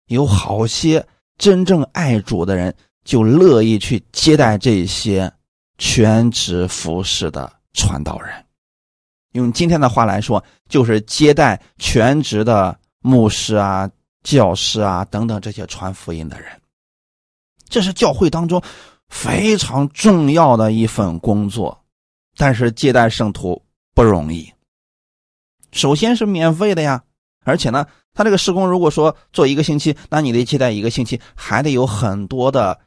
[0.09, 1.07] 有好些
[1.39, 5.33] 真正爱主的人，就乐意去接待这些
[5.79, 8.45] 全职服侍的传道人。
[9.33, 13.91] 用今天的话来说，就是接待全职的牧师啊、
[14.23, 16.51] 教师啊等等这些传福音的人。
[17.69, 18.63] 这是教会当中
[19.09, 21.79] 非常重要的一份工作。
[22.35, 23.63] 但是接待圣徒
[23.95, 24.51] 不容易。
[25.71, 27.05] 首先是免费的呀，
[27.45, 27.87] 而且呢。
[28.15, 32.79] 他这个施工，如果说做一个星期，那你得接待一个星期，还得有很多的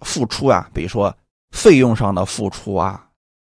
[0.00, 1.16] 付出啊，比如说
[1.52, 3.08] 费用上的付出啊，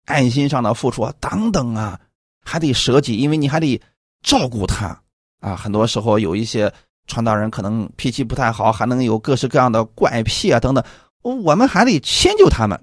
[0.03, 1.97] 爱心上的付出啊，等等啊，
[2.43, 3.81] 还得舍己，因为你还得
[4.21, 5.01] 照顾他
[5.43, 5.55] 啊。
[5.55, 6.71] 很多时候有一些
[7.05, 10.83] 传道人可能脾气不太好，还能有各式各样的怪癖啊，等等，
[11.21, 12.79] 我们还得迁就他们。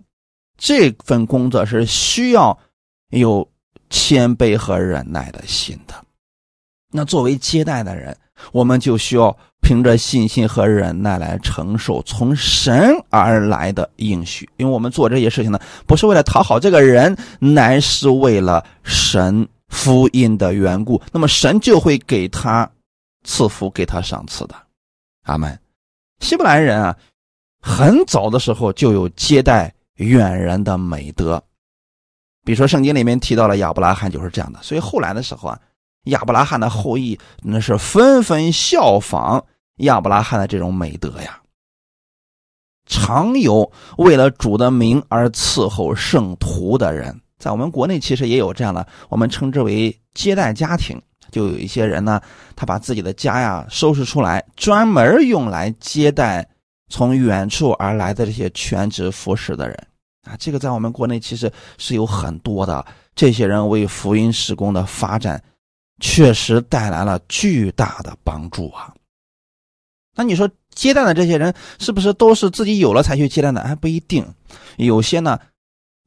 [0.57, 2.57] 这份工作是需要
[3.09, 3.49] 有
[3.89, 5.95] 谦卑和忍耐的心的。
[6.93, 8.15] 那作为接待的人，
[8.53, 21.01] 我们就需要凭着信心和忍耐来承受从神而来的应许，因为我们做这些事情呢，不是为了讨好这个人，乃是为了神福音的缘故。
[21.11, 22.71] 那么神就会给他
[23.25, 24.55] 赐福，给他赏赐的。
[25.23, 25.59] 阿门。
[26.19, 26.95] 希伯来人啊，
[27.63, 31.43] 很早的时候就有接待远人的美德，
[32.45, 34.61] 比如说圣经里面提到了亚伯拉罕就是这样的。
[34.63, 35.59] 所以后来的时候啊。
[36.05, 39.45] 亚伯拉罕的后裔那是纷纷效仿
[39.81, 41.39] 亚伯拉罕的这种美德呀。
[42.87, 51.01] 常有为了主的名而伺候圣徒的人，在我们国内其实也有这样的，我们称之为接待家庭。
[51.33, 52.21] 就有一些人呢，
[52.55, 56.49] 他把自己的家呀收拾出来，专门用来接待
[56.89, 59.77] 从远处而来的这些全职服侍的人
[60.23, 60.37] 啊。
[60.39, 62.85] 这个在我们国内其实是有很多的，
[63.17, 65.43] 这些人为福音施工的发展。
[66.03, 68.91] 确实带来了巨大的帮助啊！
[70.17, 73.63] 那你说接待的这些人是不是都是自己有了才去接待的？
[73.63, 74.27] 还不一定，
[74.79, 75.39] 有些呢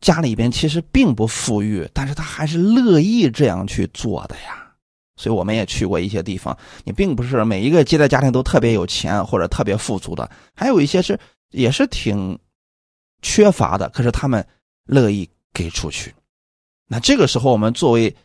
[0.04, 4.72] 家里边其实并不富裕，但是他还是乐意这样去做的呀。
[5.16, 12.38] 所以我们也去过一些地方，你并不是每一个接待家庭都特别有钱或者特别富足的，还有一些是也是挺
[13.24, 14.46] 缺乏的，可是他们
[14.86, 16.14] 乐意给出去。
[16.88, 18.16] 那这个时候我们作为。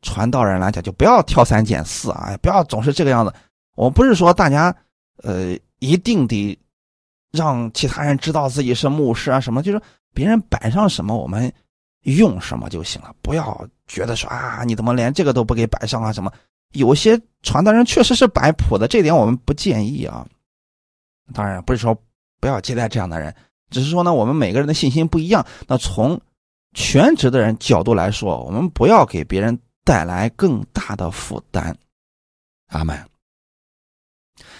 [0.00, 2.38] 传道人来讲，就不要挑三拣四啊！
[2.40, 3.34] 不要总是这个样子。
[3.74, 4.72] 我不是说大家，
[5.24, 6.56] 呃，一定得
[7.32, 9.82] 让其他人知道自己是牧师啊什么，就是
[10.18, 11.52] 别人摆上什么，我们
[12.02, 13.14] 用什么就行了。
[13.22, 16.12] 不要觉得说啊，你怎么连这个都不给摆上啊？
[16.12, 16.32] 什么？
[16.72, 20.26] 有些传道人确实是摆谱的，这点我们不建议啊。
[21.32, 21.96] 当然不是说
[22.40, 23.32] 不要接待这样的人，
[23.70, 25.46] 只是说呢，我们每个人的信心不一样。
[25.68, 26.20] 那从
[26.74, 31.78] 全职的人角度来说，我们不要给别人带来更大的负担。
[32.70, 32.98] 阿门。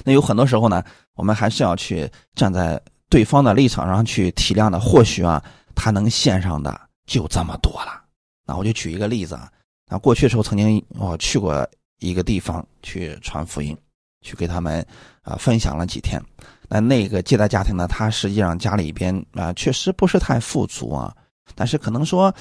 [0.05, 4.79] 那有很多时候呢，我们还是要去站在对方的立场上去体谅的。
[4.79, 5.43] 或许啊，
[5.75, 8.03] 他能献上的就这么多了。
[8.47, 9.51] 那我就举一个例子啊，
[9.91, 11.69] 那过去的时候曾经我去过
[11.99, 13.77] 一个地方去传福音，
[14.23, 14.85] 去给他们
[15.23, 16.21] 啊分享了几天。
[16.69, 21.15] 那那个接待家庭呢，他实际上家里边啊确实不是太富足啊，
[21.55, 22.35] 但是可能说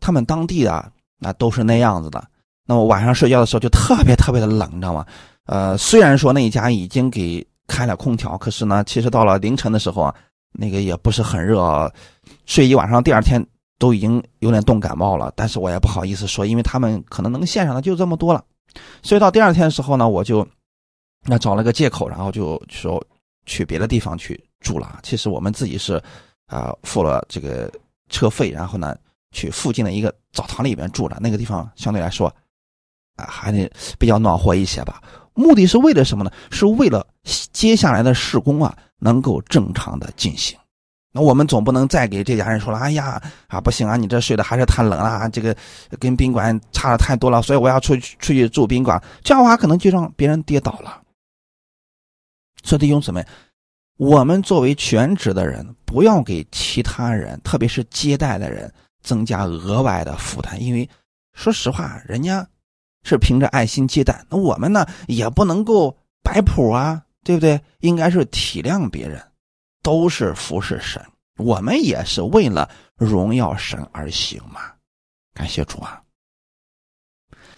[0.00, 2.22] 他们当地啊那都是那样子的。
[2.66, 5.04] 那么晚上睡觉的时候就特别特别的冷，你知道吗？
[5.44, 10.14] 呃，虽然说那一家已经给开了空调，可是呢，其实到了凌晨的时候啊，
[10.52, 11.92] 那个也不是很热，
[12.46, 13.44] 睡一晚上，第二天
[13.78, 15.32] 都已经有点冻感冒了。
[15.34, 18.44] 但是我也不好意思说，因为他们可能能献上的就这么多了，
[19.02, 20.46] 所以到第二天的时候呢，我就
[21.26, 23.02] 那找了个借口，然后就说
[23.46, 25.00] 去别的地方去住了。
[25.02, 26.02] 其实我们自己是
[26.46, 27.72] 啊付了这个
[28.10, 28.94] 车费，然后呢
[29.32, 32.28] 去附近的一个澡堂里边住了，那个地方相对来说
[33.16, 35.02] 啊还得比较暖和一些吧。
[35.34, 36.30] 目的是为了什么呢？
[36.50, 37.06] 是为了
[37.52, 40.56] 接下来的施工啊能够正常的进行。
[41.12, 45.56] 那我们总不能再给这家人说了：“哎呀啊，不行啊，你这睡的还是太冷了，这个
[46.00, 51.02] 跟宾馆差的太多了，所以我要出去出去住宾馆。”这样的话可能就让别人跌倒了。
[52.62, 53.24] 所以弟兄姊妹，
[53.96, 60.88] 我们作为全职的人，不要给其他人，特别是接待的人增加额外的负担，因为
[61.32, 62.46] 说实话，人家。
[63.04, 67.60] 是凭着爱心接待，那我们呢也不能够摆谱啊，对不对？
[67.80, 69.22] 应该是体谅别人，
[69.82, 71.00] 都是服侍神，
[71.36, 74.60] 我们也是为了荣耀神而行嘛。
[75.34, 76.00] 感谢主啊！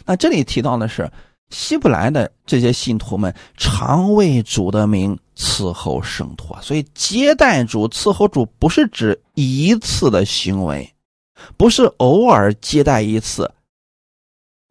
[0.04, 1.11] 那这里提到的是
[1.50, 10.92] 希伯来的这些信徒们常为主的名伺候圣徒，所以接待主、伺候主不是指一次的行为，
[11.56, 13.52] 不是偶尔接待一次。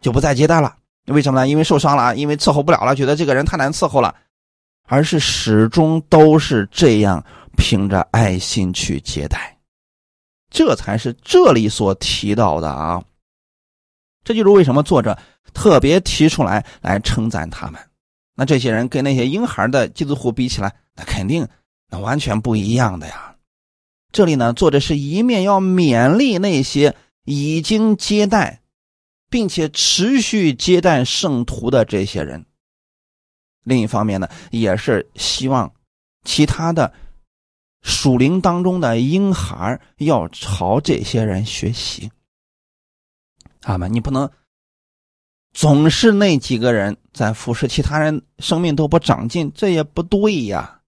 [0.06, 1.48] 就不再接待了，为什么呢？
[1.48, 4.14] 因为受伤了，因为伺候不了了，觉得这个人太难伺候了，
[4.84, 7.26] 而是始终都是这样
[7.58, 9.58] 凭着爱心去接待，
[10.52, 13.04] 这才是这里所提到的啊。
[14.24, 15.18] 这就是为什么作者
[15.56, 17.82] 特别提出来来称赞他们。
[18.36, 21.48] 那这些人跟那些婴孩的祭祀户比起来，那肯定
[21.90, 23.36] 那完全不一样的呀。
[24.12, 28.62] 这里呢，作者是一面要勉励那些已经接待。
[29.36, 32.46] 并且持续接待圣徒的这些人，
[33.66, 35.74] 另一方面呢，也是希望
[36.24, 36.94] 其他的
[37.82, 42.10] 属灵当中的婴孩要朝这些人学习。
[43.64, 43.92] 阿门！
[43.92, 44.32] 你不能
[45.52, 50.80] 总是那几个人在服侍，其他人生命都不长进，这也不对呀。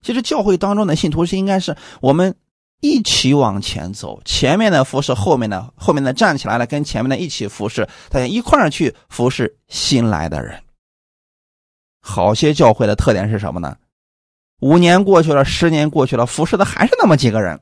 [0.00, 2.34] 其实教会当中的信徒是应该是我们。
[2.82, 10.60] 一起往前走，前面的服侍，后面的后面的站起来了，跟前面的一起服侍，大家一块儿去服侍新来的人。
[12.00, 13.76] 好些教会的特点是什么呢？
[14.58, 17.60] 五年过去了，十年过去了，服侍的还是那么几个人，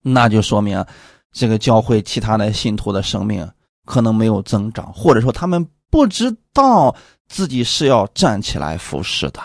[0.00, 0.82] 那就说明
[1.30, 3.46] 这个教会其他的信徒的生命
[3.84, 6.96] 可能没有增长，或者说他们不知道
[7.28, 9.40] 自己是要站起来服侍的。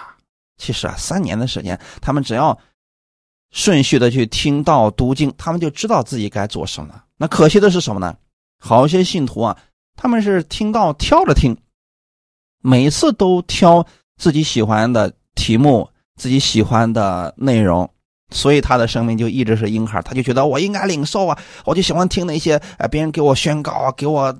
[0.57, 2.57] 其实啊，三年的时间，他们只要。
[3.51, 7.03] 顺序的去听到读经，他们就知道自己该做什么。
[7.17, 8.15] 那可惜的是什么呢？
[8.59, 9.57] 好些信徒啊，
[9.95, 11.57] 他们是听到挑着听，
[12.61, 13.85] 每次都挑
[14.17, 17.89] 自己喜欢的题目、自己喜欢的内容，
[18.29, 20.01] 所以他的生命就一直是婴孩。
[20.01, 24.33] 他就觉得我应该领受啊，我就喜欢听那些呃别人给我宣告啊、给我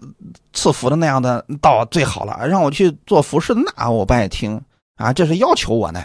[0.54, 2.48] 赐福的那样的道最好了。
[2.48, 4.62] 让我去做服饰，那我不爱听
[4.96, 6.04] 啊，这是要求我呢。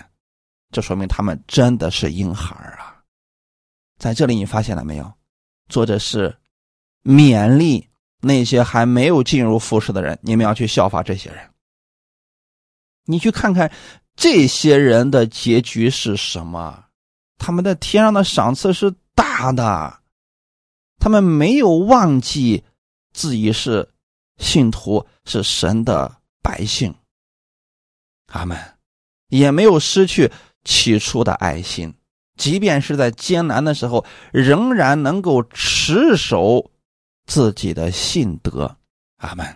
[0.72, 2.85] 这说明他们真的是婴孩啊。
[3.98, 5.12] 在这里，你发现了没有？
[5.68, 6.36] 作者是
[7.02, 7.88] 勉励
[8.20, 11.50] 那些还没有进入复试的人，你们要去效法这些人。
[13.04, 13.72] 你去看看
[14.14, 16.84] 这些人的结局是什么？
[17.38, 20.00] 他们在天上的赏赐是大的，
[20.98, 22.64] 他们没有忘记
[23.12, 23.88] 自己是
[24.38, 26.94] 信徒，是神的百姓。
[28.26, 28.58] 他们
[29.28, 30.30] 也没有失去
[30.64, 31.94] 起初的爱心。
[32.36, 36.70] 即便是在艰难的时候，仍然能够持守
[37.26, 38.76] 自己的信德，
[39.18, 39.46] 阿门。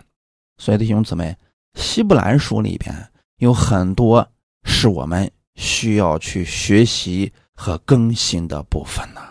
[0.57, 1.35] 所以弟兄姊妹，
[1.75, 2.93] 希伯来书里边
[3.37, 4.27] 有很多
[4.63, 9.21] 是我们需要去学习和更新的部分呢。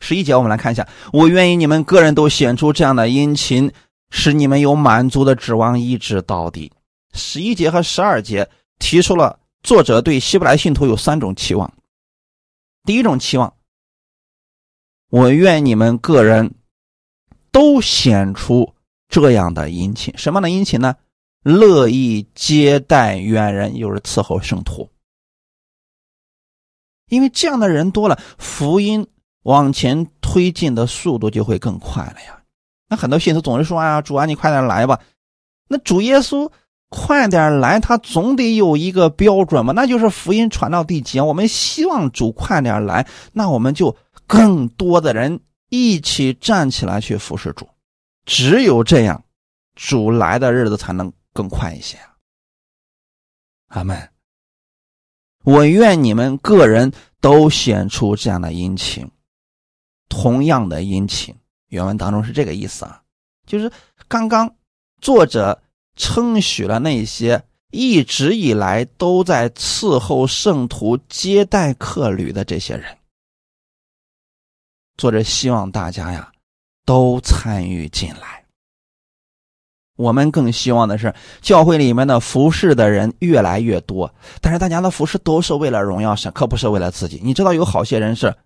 [0.00, 3.72] 十一节，我们来看一下，我愿意你们个人都显出这样的殷勤，
[4.10, 6.70] 使你们有满足的指望，一直到底。
[7.14, 8.48] 十一节和十二节
[8.78, 11.72] 提出了作者对希伯来信徒有三种期望。
[12.86, 13.54] 第一种期望，
[15.10, 16.54] 我愿你们个人
[17.50, 18.74] 都显出
[19.08, 20.16] 这样的殷勤。
[20.16, 20.94] 什么样的殷勤呢？
[21.42, 24.88] 乐意接待远人，又是伺候圣徒。
[27.08, 29.06] 因为这样的人多了，福音
[29.42, 32.42] 往前推进的速度就会更快了呀。
[32.88, 35.00] 那很多信徒总是说：“啊，主啊，你快点来吧。”
[35.68, 36.50] 那主耶稣
[36.88, 41.18] 快点来，他总得有一个标准嘛，那就是福音传到地极。
[41.20, 47.68] 我们希望主快点来，那我们就更多的人一起站起来去服侍主。
[48.24, 49.24] 只有这样，
[49.74, 51.98] 主来的日子才能更快一些。
[53.68, 54.08] 阿门。
[55.44, 59.08] 我愿你们个人都显出这样的殷勤，
[60.08, 61.34] 同样的殷勤。
[61.68, 63.02] 原文当中是这个意思啊，
[63.44, 63.70] 就是
[64.08, 64.52] 刚刚
[65.00, 65.60] 作者
[65.96, 67.42] 称许了那些
[67.72, 72.84] 一直以来都在伺候圣徒、接待客旅的这些人。
[74.96, 76.30] 作者希望大家呀
[76.84, 78.44] 都参与进来。
[79.96, 84.14] 我们更希望的是，教会里面的服侍的人越来越多。
[84.42, 87.18] 但是大家的服侍都是为了荣耀神，可不是为了自己。
[87.24, 88.36] 你知道有好些人是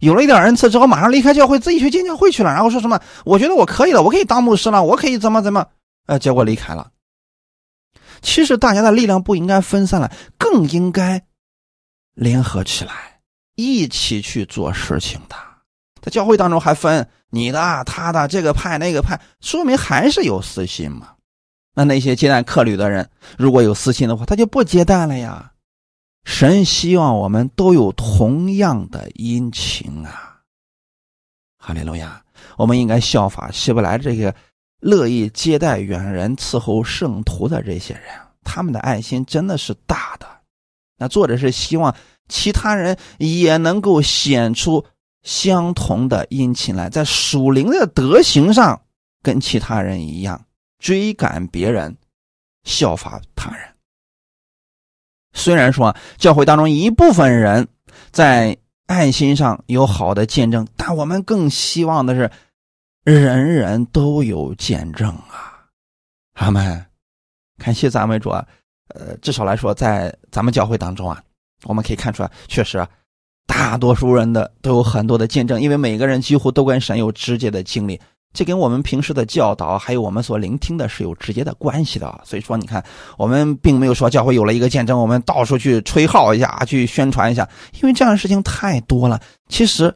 [0.00, 5.66] 有了一点恩赐之后，马上离开教会，自己去建教会去了，然后说什么：“我觉得我可以了，我可以当牧师了，我可以怎么怎么。”
[6.06, 6.90] 呃，结果离开了。
[8.22, 11.24] 其实大家的力量不应该分散了，更应该
[12.14, 13.20] 联合起来，
[13.54, 15.36] 一起去做事情的。
[16.00, 21.14] 在教会当中还分你的、他的，这个派那个派，说明还是有私心嘛。
[21.74, 25.52] 那那些接待客旅的人，如果有私心的话，他就不接待了呀。
[26.24, 30.40] 神希望我们都有同样的殷勤啊！
[31.58, 32.22] 哈利路亚！
[32.56, 34.34] 我们应该效法希伯来这个
[34.84, 38.02] 乐意接待远人、伺候圣徒的这些人，
[38.44, 40.26] 他们的爱心真的是大的。
[40.98, 41.92] 那作者是希望
[42.28, 44.84] 其他人也能够显出。
[45.22, 48.82] 相同的殷勤来，在属灵的德行上
[49.22, 50.44] 跟其他人一样，
[50.78, 51.96] 追赶别人，
[52.64, 53.66] 效法他人。
[55.32, 57.66] 虽然说教会当中一部分人
[58.10, 58.54] 在
[58.84, 62.30] 爱心上有好的见证，但我们更希望的是
[63.04, 65.60] 人人都有见证啊！
[66.34, 66.84] 阿门。
[67.58, 68.44] 感谢赞美主啊！
[68.88, 71.22] 呃，至少来说，在咱们教会当中啊，
[71.64, 72.88] 我们可以看出来，确实啊。
[73.46, 78.00] 大多数人的都有很多的见证，因为每个人几乎都跟神有直接的经历，
[78.32, 82.22] 这跟我们平时的教导还有我们所聆听的是有直接的关系的。
[82.24, 82.82] 所以说，你看，
[83.18, 89.20] 我们并没有说教会有了一个见证，我们到处去吹号一下，去宣传一下，因为这样的事情太多了。
[89.48, 89.94] 其实，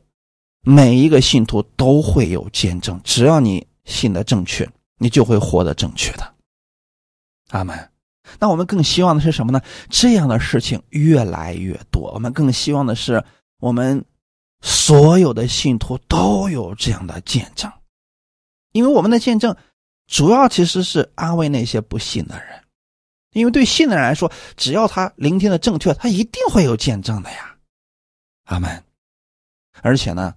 [0.62, 6.34] 每一个信徒都会有见证，只要你信的正确，你就会活得正确的。
[7.50, 7.90] 阿门。
[8.38, 9.60] 那我们更希望的是什么呢？
[9.88, 13.24] 这样的事情越来越多，我们更希望的是。
[13.60, 14.04] 我们
[14.60, 17.68] 所有的信徒都有这样的见证，
[18.70, 19.56] 因为我们的见证
[20.06, 22.62] 主要其实是安慰那些不信的人，
[23.32, 27.56] 因为对信的人来说，只要他聆听的正确，他一定会有见证的呀。
[28.44, 28.84] 阿门。
[29.82, 30.32] 而且呢，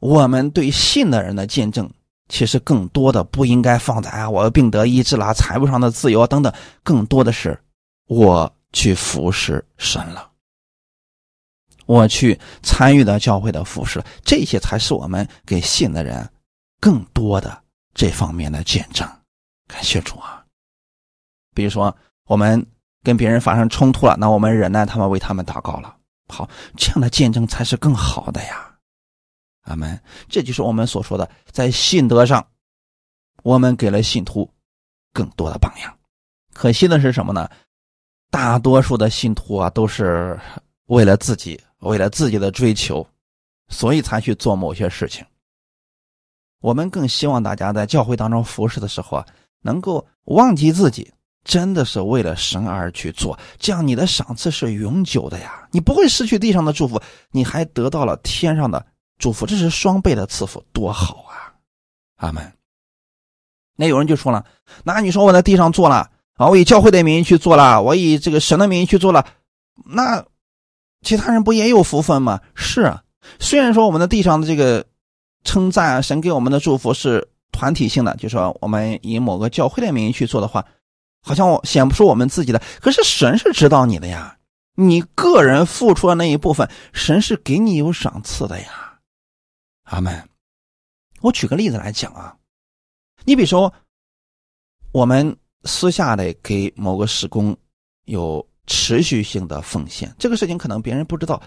[0.00, 1.90] 我们对信的人的见证，
[2.28, 7.58] 其实更多的不应该放在啊，我病得医治了，财务上的自由等等，更多的是
[8.06, 10.30] 我去服侍神了。
[11.86, 16.28] 我去参与到教会的服饰，这些才是我们给信的人
[16.80, 17.62] 更多的
[17.94, 19.08] 这方面的见证。
[19.68, 20.44] 感谢主啊！
[21.54, 22.66] 比如说，我们
[23.02, 25.96] 跟别人发生冲突了，那我们忍耐他们，为他们祷告了。
[26.28, 28.65] 好，这样的见证才是更好的呀。
[29.66, 30.00] 阿门。
[30.28, 32.44] 这就是我们所说的，在信德上，
[33.42, 34.50] 我们给了信徒
[35.12, 35.96] 更多的榜样。
[36.52, 37.48] 可惜的是什么呢？
[38.30, 40.36] 大多数的信徒啊，都是
[40.86, 41.60] 为了自己。
[41.80, 43.06] 为了自己的追求，
[43.68, 45.24] 所以才去做某些事情。
[46.62, 49.26] 我们更希望大家在教会当中服侍的时候啊，
[49.60, 51.12] 能够忘记自己，
[51.44, 53.38] 真的是为了神而去做。
[53.58, 57.00] 这样你的赏赐是永久的呀，你不会失去地上的祝福，
[57.30, 58.84] 你还得到了天上的
[59.18, 61.54] 祝福，这是双倍的赐福，多好啊！
[62.16, 62.52] 阿门。
[63.76, 64.44] 那有人就说了，
[64.84, 69.26] 那你说我在地上做了啊，我以教会的名义去做了，我以这个神的名义去做了，
[69.84, 70.24] 那。
[71.02, 72.40] 其他人不也有福分吗？
[72.56, 73.00] 是啊，
[73.38, 74.84] 虽然说我们的地上的这个
[75.44, 80.64] 称赞，神给我们的祝福是团体性的，就说我们以某个教会的名义去做的话，
[81.22, 82.60] 好像我显不出我们自己的。
[82.80, 84.36] 可是神是知道你的呀，
[84.74, 88.85] 你个人付出的那一部分，神是给你有赏赐的呀。
[89.86, 90.28] 阿门。
[91.20, 92.36] 我举个例子来讲啊，
[93.24, 93.72] 你比如说，
[94.92, 97.56] 我们私下的给某个施工
[98.04, 98.46] 有。
[98.68, 101.40] 持续性的奉献，这个事情可能别人不知道，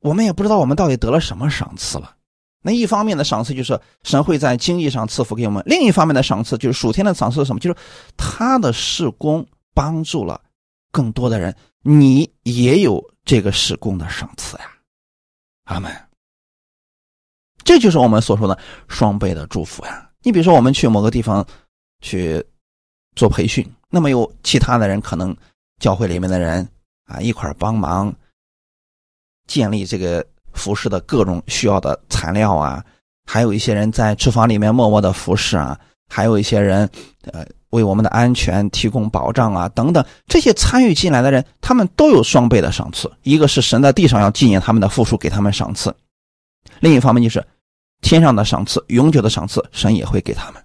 [0.00, 2.16] 我们也不知道我们到底得了什么赏赐了。
[2.62, 7.60] 那一方面的赏赐就是神会在经济上赐福给我们，另一方面的赏赐就是属天的赏赐是什么？
[7.60, 7.76] 就是
[8.16, 10.40] 他的事工帮助了
[10.90, 14.64] 更多的人，你也有这个事工的赏赐呀。
[15.64, 16.09] 阿门。
[17.70, 18.58] 这就是我们所说的
[18.88, 20.10] 双倍的祝福呀。
[20.24, 21.46] 你比如说，我们去某个地方
[22.00, 22.44] 去
[23.14, 25.36] 做培训，那么有其他的人可能
[25.78, 26.68] 教会里面的人
[27.06, 28.12] 啊一块帮忙
[29.46, 30.26] 建立这个。
[30.52, 32.84] 服饰的各种需要的材料啊，
[33.24, 36.90] 还有一些人在厨房里面默默的服侍啊，还有一些人，
[37.22, 43.08] 呃，为我们的安全提供保障啊，等等，这些参与进来的人，他们都有双倍的赏赐。
[43.22, 45.88] 一个是神在地上要纪念他们的付出，给他们赏赐；
[46.80, 47.46] 另一方面就是
[48.00, 50.64] 天上的赏赐，永久的赏赐，神也会给他们。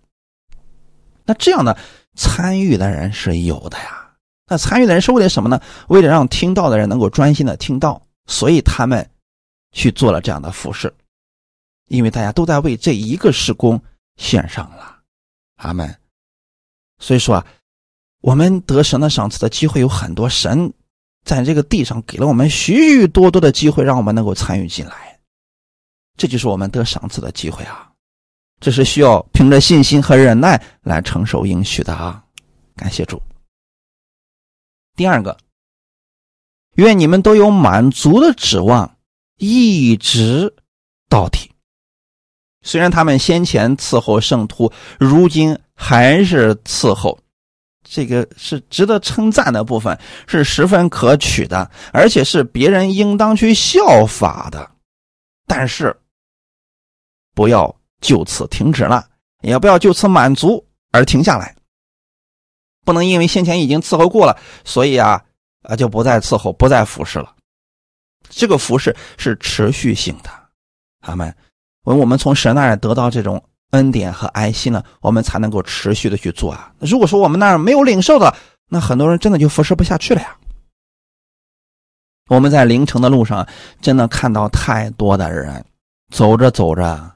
[1.24, 1.78] 那这样的
[2.16, 4.12] 参与的人是有的呀。
[4.48, 5.60] 那参与的人是为了什么呢？
[5.88, 9.10] 为了让听到的人能够专心的听到，所以他们。
[9.78, 10.94] 去做了这样的服饰，
[11.90, 13.78] 因为大家都在为这一个施工
[14.16, 15.00] 献上了，
[15.58, 15.94] 阿门。
[16.98, 17.46] 所以说啊，
[18.22, 20.72] 我们得神的赏赐的机会有很多，神
[21.26, 25.15] 在这个地上给了我们许许多多的机会，让我们能够参与进来，
[26.18, 27.90] 这就是我们得赏赐的机会啊！
[28.60, 32.24] 这是需要凭着信心和忍耐来承受应许的啊！
[32.76, 33.22] 感谢主。
[34.96, 35.38] 第二个，
[36.76, 38.92] 愿你们都有满足的指望。
[39.38, 40.56] 一直
[41.10, 41.52] 到底。
[42.62, 47.20] 虽然他们先前伺候圣徒，如今还是伺候，
[47.84, 54.72] 这个是值得称赞的部分，是十分可取的，而且是别人应当去效法的。
[55.46, 55.94] 但是，
[57.36, 59.08] 不要就此停止了，
[59.42, 61.56] 也不要就此满足而停下来。
[62.84, 65.24] 不能因为先前已经伺候过了，所以啊
[65.62, 67.36] 啊就不再伺候，不再服侍了。
[68.30, 70.30] 这个服侍是持续性的，
[71.02, 71.36] 阿门。
[71.84, 76.74] 我我们从神那儿得到这种恩典和爱心了，我们才能够持续的去做啊。
[76.80, 78.36] 如果说我们那儿没有领受的，
[78.68, 80.36] 那很多人真的就服侍不下去了呀。
[82.28, 83.48] 我们在凌晨的路上，
[83.82, 85.64] 真的看到太多的人
[86.12, 87.15] 走着走着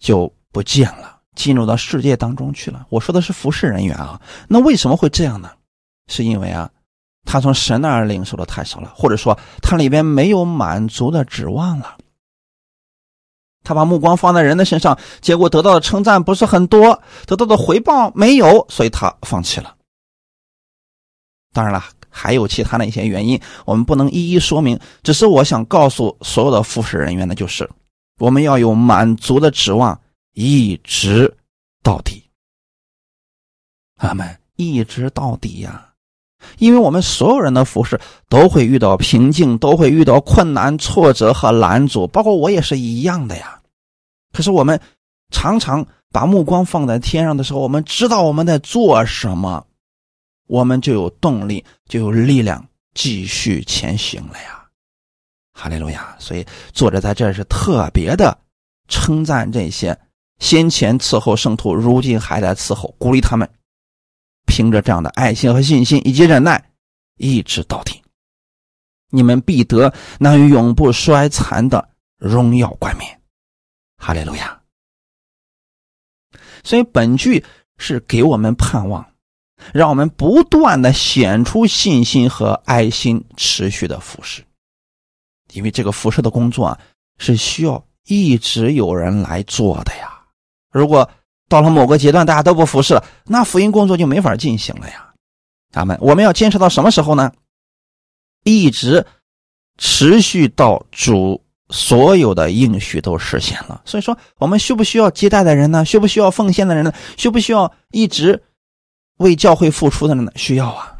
[0.00, 2.84] 就不见了，进入到世界当中去了。
[2.88, 5.52] 我说的是服侍人员啊，那为什么会这样呢？
[6.08, 6.68] 是因为啊。
[7.26, 11.98] 他从神那儿领受的太少了，或者说他里边没有满足的指望了。
[13.62, 19.76] 他把目光放在人的身上，结果得到的称赞不是很多，得到的回报没有，所以他放弃了。
[21.52, 24.80] 当然了，还有其他的一些原因，我们不能一一说明。
[25.02, 27.68] 只是我想告诉所有的服侍人员的，就是
[28.20, 29.98] 我们要有满足的指望，
[30.34, 31.34] 一直
[31.82, 32.22] 到底。
[33.96, 35.88] 阿门，一直到底呀。
[36.58, 43.60] 因为我们所有人的服饰都会遇到瓶颈，都会遇到困难、挫折和拦阻，包括我也是一样的呀。
[44.32, 44.80] 可是我们
[45.30, 49.66] 常常把目光放在天上的时候，我们知道我们在做什么，
[50.46, 54.59] 我们就有动力，就有力量继续前行了呀。
[55.60, 56.16] 哈利路亚！
[56.18, 58.34] 所以作者在这是特别的
[58.88, 59.94] 称赞这些
[60.38, 63.46] 先前伺候圣徒，如今还在伺候，鼓励他们。
[64.46, 66.72] 凭着这样的爱心和信心以及忍耐，
[67.18, 68.02] 一直到底，
[69.10, 73.20] 你们必得那永不衰残的荣耀冠冕。
[73.98, 74.58] 哈利路亚！
[76.64, 77.44] 所以本句
[77.76, 79.06] 是给我们盼望，
[79.74, 84.42] 让我们不断的显出信心和爱心，持续的服侍。
[85.52, 86.78] 因为这个服侍的工作啊，
[87.18, 90.20] 是需要一直有人来做的呀。
[90.72, 91.08] 如果
[91.48, 95.12] 到了某个阶段，大家都不服侍了，那福音工作就没法进行了呀。
[95.72, 97.32] 咱们我们要坚持到什么时候呢？
[98.44, 99.04] 一直
[99.78, 103.82] 持续到主所有的应许都实现了。
[103.84, 105.84] 所以说，我们需不需要接待的人呢？
[105.84, 106.92] 需不需要奉献的人呢？
[107.16, 108.42] 需不需要一直
[109.18, 110.32] 为教会付出的人呢？
[110.36, 110.96] 需要啊，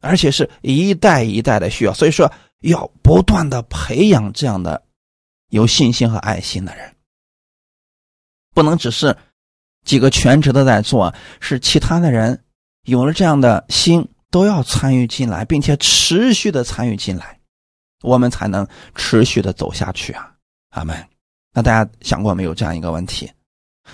[0.00, 1.92] 而且是一代一代的需要。
[1.92, 2.30] 所以说，
[2.62, 4.82] 要不断的培养这样的
[5.50, 6.96] 有信心和爱心的人，
[8.54, 9.16] 不能只是。
[9.84, 12.44] 几个全职的在做，是其他的人
[12.84, 17.40] 有了这样的心，都要参与进来，并且持续的参与进来，
[18.02, 20.36] 我们才能持续的走下去啊！
[20.68, 21.08] 阿门。
[21.52, 23.28] 那大家想过没有这样一个问题？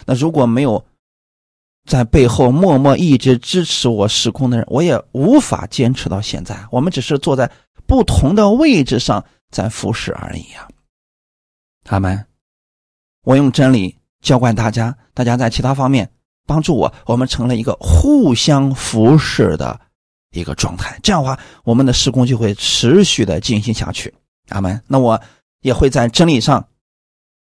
[0.04, 0.84] 那如果没有
[1.88, 6.54] 在背后默默一直支持我施工的人，我也无法坚持到现在。
[6.70, 7.50] 我们只是坐在
[7.86, 10.68] 不同的位置上在服侍而已啊！
[11.88, 12.26] 阿门。
[13.24, 13.96] 我用真理。
[14.20, 16.10] 教惯大家，大家在其他方面
[16.44, 19.80] 帮助我，我们成了一个互相服侍的
[20.32, 20.98] 一个状态。
[21.04, 24.12] 这样的话，我们的施工就会持续的进行下去。
[24.48, 24.82] 阿门。
[24.88, 25.18] 那我
[25.60, 26.68] 也会在真理上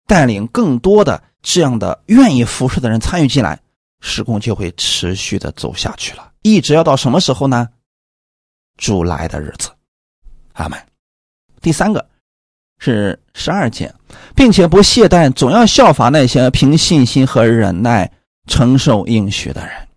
[0.05, 3.59] 带领更多的这样的愿意服侍的人参与进来，
[4.01, 7.67] 施工就会持续的走下去了，一直要到什么时候呢？
[8.77, 9.69] 主来的日子，
[10.53, 10.79] 阿门。
[11.61, 12.07] 第三个
[12.77, 13.93] 是十二节，
[14.33, 18.09] 并且不懈怠，总要效法那些凭信心和忍耐
[18.47, 19.87] 承受应许的人。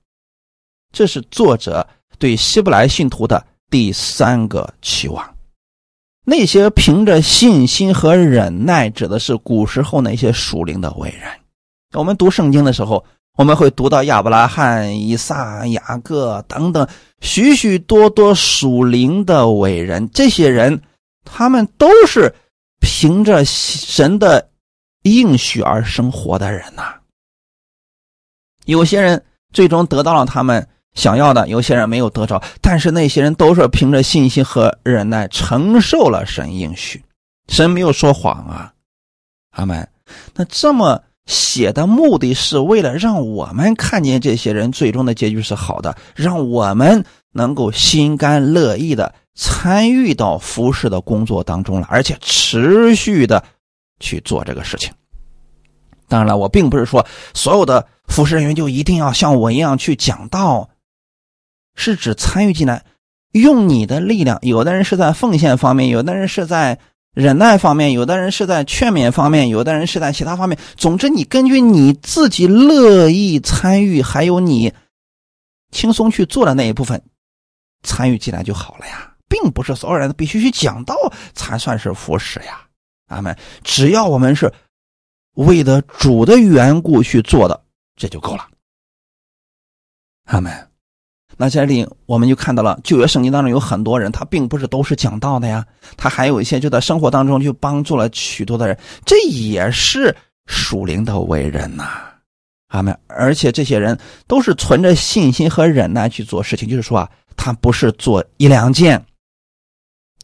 [0.93, 1.89] 这是作者
[2.19, 5.37] 对希伯来信徒的第三个期望。
[6.25, 11.31] 那些凭着信心和忍耐，指的是古时候那些属灵的伟人。
[11.93, 13.05] 我们读圣经的时候。
[13.39, 16.87] 我们会读到亚伯拉罕、以撒、雅各等等
[17.23, 20.83] 许许多多属灵的伟人，这些人
[21.25, 22.35] 他们都是
[22.79, 24.51] 凭着神的
[25.05, 26.95] 应许而生活的人呐。
[28.67, 37.03] 有些人最终得到了他们想要的，有些人没有得着，但是那些人都是凭着信心和忍耐承受了神应许，
[37.49, 38.75] 神没有说谎啊，
[39.53, 39.89] 阿门。
[40.35, 41.03] 那这么。
[41.27, 53.45] 写的目的是为了让我们看见这些人最终的结局是好的，让我们能够心甘乐意的参与到服侍的工作当中了，而且持续的
[54.01, 54.93] 去做这个事情。
[56.09, 60.71] 当然了，我并不是说所有的服侍人员就一定要像我一样去讲道，
[61.77, 62.85] 是指参与进来，
[63.31, 64.39] 用你的力量。
[64.43, 66.79] 有的人是在奉献方面，有的人是在。
[67.15, 70.59] 忍耐方面，有的人是在劝勉方面，有的人是在其他方面。
[70.77, 74.73] 总之，你根据你自己乐意参与，还有你
[75.71, 77.03] 轻松去做的那一部分
[77.83, 80.97] 参与进来就好了呀，并不是所有人都必须去讲道
[81.35, 82.67] 才算是服侍呀。
[83.09, 83.37] 阿门。
[83.63, 84.51] 只要我们是
[85.35, 87.63] 为了主的缘故去做的，
[87.95, 88.49] 这就够了。
[90.25, 90.72] 阿门。
[91.37, 95.65] 那这里我们就看到了旧约圣经当中有很多人，他并不是都是讲道的呀，
[95.97, 100.15] 他还有一些就在生活当中就帮助了许多的人，这也是
[100.47, 101.85] 属灵的伟人呐，
[102.69, 102.97] 阿门。
[103.09, 109.03] 而且这些人都是存着信心和忍耐去做事情，就是说啊，他不是做一两件，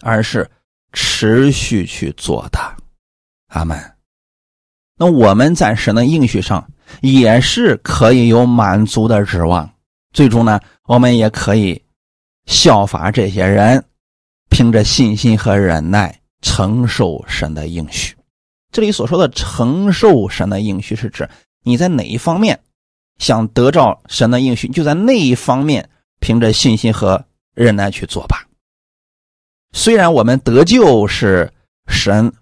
[0.03, 0.49] 而是
[0.93, 2.59] 持续去做的，
[3.49, 3.79] 阿门。
[4.97, 6.69] 那我们在神的应许上
[7.01, 9.69] 也是可以有满足的指望。
[10.13, 11.81] 最终呢，我们也可以
[12.47, 13.85] 效法这些人，
[14.49, 18.17] 凭着信心和忍耐承受神的应许。
[18.73, 21.29] 这里所说的承受神的应许，是指
[21.63, 22.59] 你在哪一方面
[23.19, 25.89] 想得着神的应许，就在那一方面
[26.21, 28.47] 凭着信心和忍耐去做吧。
[29.73, 31.53] 虽然我们得救是
[31.87, 32.33] 神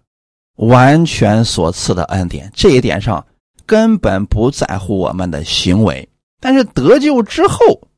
[0.56, 3.24] 完全所赐的恩典，这一点上
[3.66, 6.08] 根本不在乎我们的行为。
[6.40, 7.88] 但是得救之后，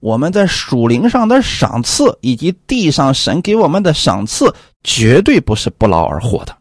[0.00, 6.56] 我们在属灵上的赏赐以及地上神给我们的赏赐，绝对不是不劳而获的，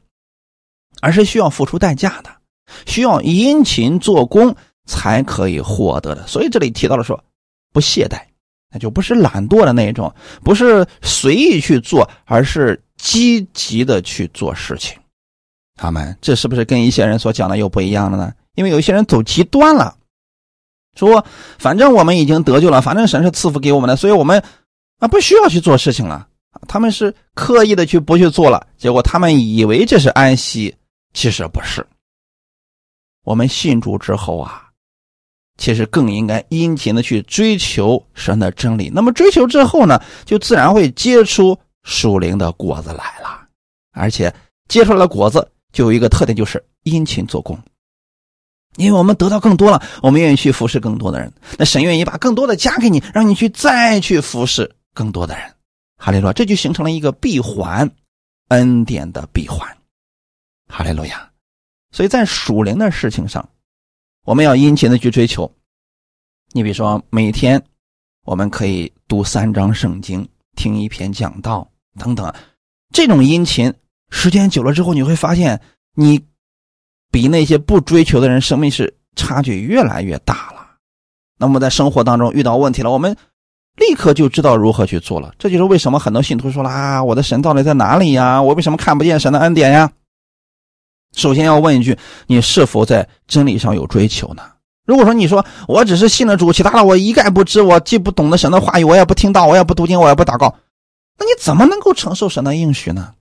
[1.02, 2.30] 而是需要付出代价的，
[2.86, 4.56] 需要殷勤做工
[4.86, 6.26] 才可以获得的。
[6.28, 7.22] 所以这里提到了说，
[7.74, 8.22] 不懈怠，
[8.72, 14.98] 那就不是懒惰的那一种，不是随意去做，而是积极的去做事情。
[15.76, 18.32] 他们这是不是跟一些人所讲的又不一样了呢？
[18.56, 19.98] 因为有一些人走极端了。
[20.96, 21.26] 说，
[21.58, 24.44] 反正我们已经得救了，反正神是赐福给我们的，所以我们
[25.00, 26.28] 啊不需要去做事情了。
[26.68, 30.76] 他们是刻意的去不去做了，结果他们以为这是安息，
[31.14, 31.86] 其实不是。
[33.24, 34.68] 我们信主之后啊，
[35.58, 38.92] 其实更应该殷勤的去追求神的真理。
[38.94, 43.48] 那么追求之后呢，就自然会结出属灵的果子来了，
[43.94, 44.34] 而且
[44.68, 47.58] 结出来的果子就有一个特点，就是殷勤做工。
[48.78, 51.32] 因为我们得到更多了，我们愿意去服侍更多的人。
[51.58, 55.54] 那神愿意把更多的加给你，让你去再去服侍更多的人。
[55.98, 57.90] 哈利路亚，这就形成了一个闭环，
[58.48, 59.68] 恩典的闭环。
[60.68, 61.30] 哈利路亚。
[61.92, 63.48] 所以在属灵的事情上，
[64.24, 65.54] 我们要殷勤的去追求。
[66.54, 67.62] 你比如说，每天
[68.24, 71.70] 我们可以读三章圣经，听一篇讲道
[72.00, 72.34] 等等。
[72.94, 73.74] 这种殷勤，
[74.10, 75.62] 时间久了之后，你会发现
[75.94, 76.22] 你。
[77.12, 80.66] 比那些不追求的人，生命是差距越来越大了。
[81.38, 83.16] 那么在生活当中遇到问题了，我们
[83.76, 85.34] 立刻就知道如何去做了。
[85.38, 88.42] 这就是为什么很多信徒说了啊，我的神到底在哪里呀？
[88.42, 89.92] 我为什么看不见神的恩典呀？
[91.16, 91.98] 首先要问一句：
[92.28, 94.44] 你是否在真理上有追求呢？
[94.86, 100.56] 如果说你说我只是信了主，其他的我一概不知，我既不懂得神的话语，我也不听道，我也不读经，我也不祷告，
[101.18, 103.14] 那你怎么能够承受神的应许呢？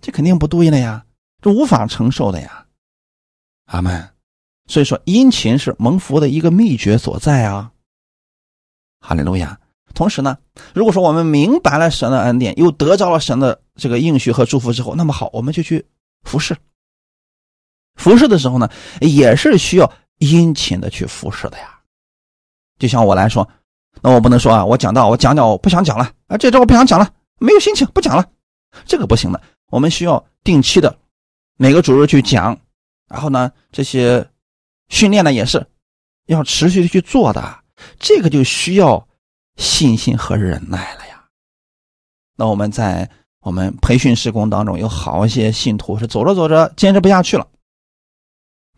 [0.00, 1.04] 这肯定不对了呀。
[1.42, 2.66] 这无法承受的呀，
[3.66, 4.08] 阿门。
[4.68, 7.72] 所以说，殷勤是蒙福的一个秘诀所在啊。
[9.00, 9.58] 哈利路亚。
[9.92, 10.38] 同时呢，
[10.72, 15.84] 如果说我们明白了神的恩典，又得着了神的这个应许和祝福之后，那么好，我们就去
[16.22, 16.56] 服侍。
[17.96, 18.70] 服侍的时候呢，
[19.00, 21.80] 也是需要殷勤的去服侍的呀。
[22.78, 23.46] 就像我来说，
[24.00, 28.24] 那我不能说啊，我讲到我讲讲，我不想讲了啊，这周我不想讲了，没有心情，不讲了，
[28.86, 29.42] 这个不行的。
[29.68, 30.98] 我们需要定期的
[31.56, 32.58] 每个主日去讲，
[33.08, 34.26] 然后呢，这些
[34.88, 35.64] 训练呢也是
[36.26, 37.62] 要持续的去做的，
[37.98, 39.06] 这个就需要
[39.56, 41.24] 信心和忍耐了呀。
[42.36, 43.08] 那我们在
[43.40, 47.46] 我们培训施工当中，有好一些信徒是走着走着坚持不下去了。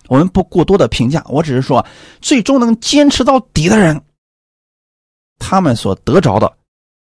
[0.08, 1.86] 我们不过多的评价，我只是说，
[2.20, 3.98] 最终能坚持到底的人，
[5.38, 6.58] 他们所得着的，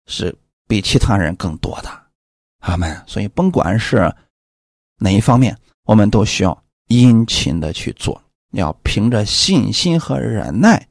[0.07, 0.35] 是
[0.67, 1.91] 比其他人更多的。
[2.61, 3.05] 阿门。
[3.07, 4.11] 所以，甭管是
[4.99, 8.23] 哪一方面，我们都需要殷勤的去做，
[8.53, 10.87] 要凭着信心和忍耐，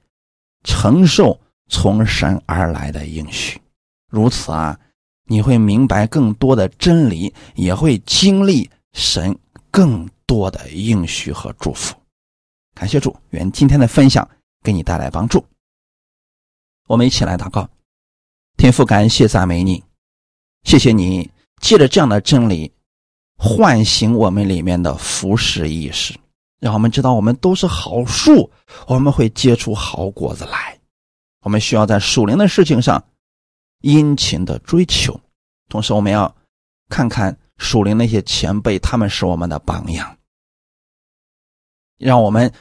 [0.63, 1.39] 承受
[1.69, 3.61] 从神而来的应许。
[4.09, 4.79] 如此啊，
[5.25, 9.37] 你会明白更多的真理，也会经历神
[9.71, 10.07] 更。
[10.27, 11.95] 多的应许和祝福，
[12.73, 14.27] 感谢主，愿今天的分享
[14.63, 15.45] 给你带来帮助。
[16.87, 17.69] 我们一起来祷告，
[18.57, 19.83] 天父，感谢赞美你，
[20.63, 21.29] 谢谢你
[21.61, 22.73] 借着这样的真理
[23.37, 26.15] 唤醒我们里面的服侍意识，
[26.59, 28.49] 让我们知道我们都是好树，
[28.87, 30.79] 我们会结出好果子来。
[31.41, 33.03] 我们需要在属灵的事情上
[33.81, 35.19] 殷勤的追求，
[35.69, 36.35] 同时我们要
[36.89, 37.37] 看看。
[37.57, 40.17] 属灵那些前辈，他们是我们的榜样，
[41.97, 42.51] 让我们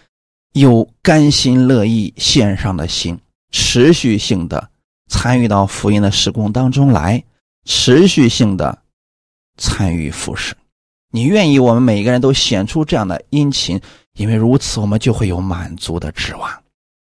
[0.52, 3.18] 有甘心乐意献上的心，
[3.50, 4.70] 持续性的
[5.08, 7.24] 参与到福音的施工当中来，
[7.64, 8.84] 持续性的
[9.56, 10.54] 参与服侍。
[11.14, 13.80] 你愿意，我们每个人都显出这样的殷勤，
[14.14, 16.50] 因为如此，我们就会有满足的指望。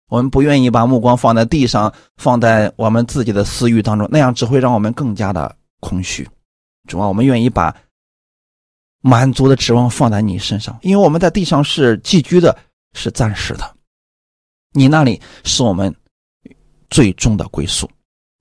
[0.09, 6.27] 我们不愿意把目光放在地上，放在我们自己的私欲当中，那样只会让我们更加的空虚。
[6.87, 7.71] 主要我们愿意把
[9.01, 12.57] 满足的指望放在你身上，因为我们在地上是寄居的，
[12.93, 13.75] 是暂时的。
[14.73, 15.95] 你那里是我们
[16.89, 17.87] 最终的归宿。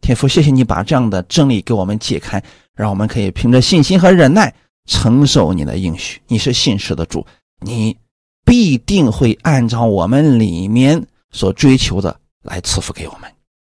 [0.00, 2.42] 天父，谢谢你把这样的真理给我们解开，
[2.74, 4.50] 让我们可以凭着信心和忍耐
[4.88, 6.20] 承受你的应许。
[6.26, 7.24] 你是信实的主，
[7.60, 7.96] 你
[8.44, 13.32] 必定会按照我们里面所追求的来赐福给我们。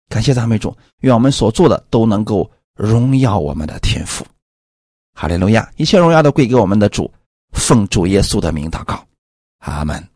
[0.08, 4.26] 感谢赞美主，愿我们所做的都能够荣耀我们的天赋。
[5.14, 5.70] 哈利路亚！
[5.76, 7.12] 一切荣耀都归给我们的主，
[7.52, 9.06] 奉主耶稣的名祷告，
[9.60, 10.09] 阿门。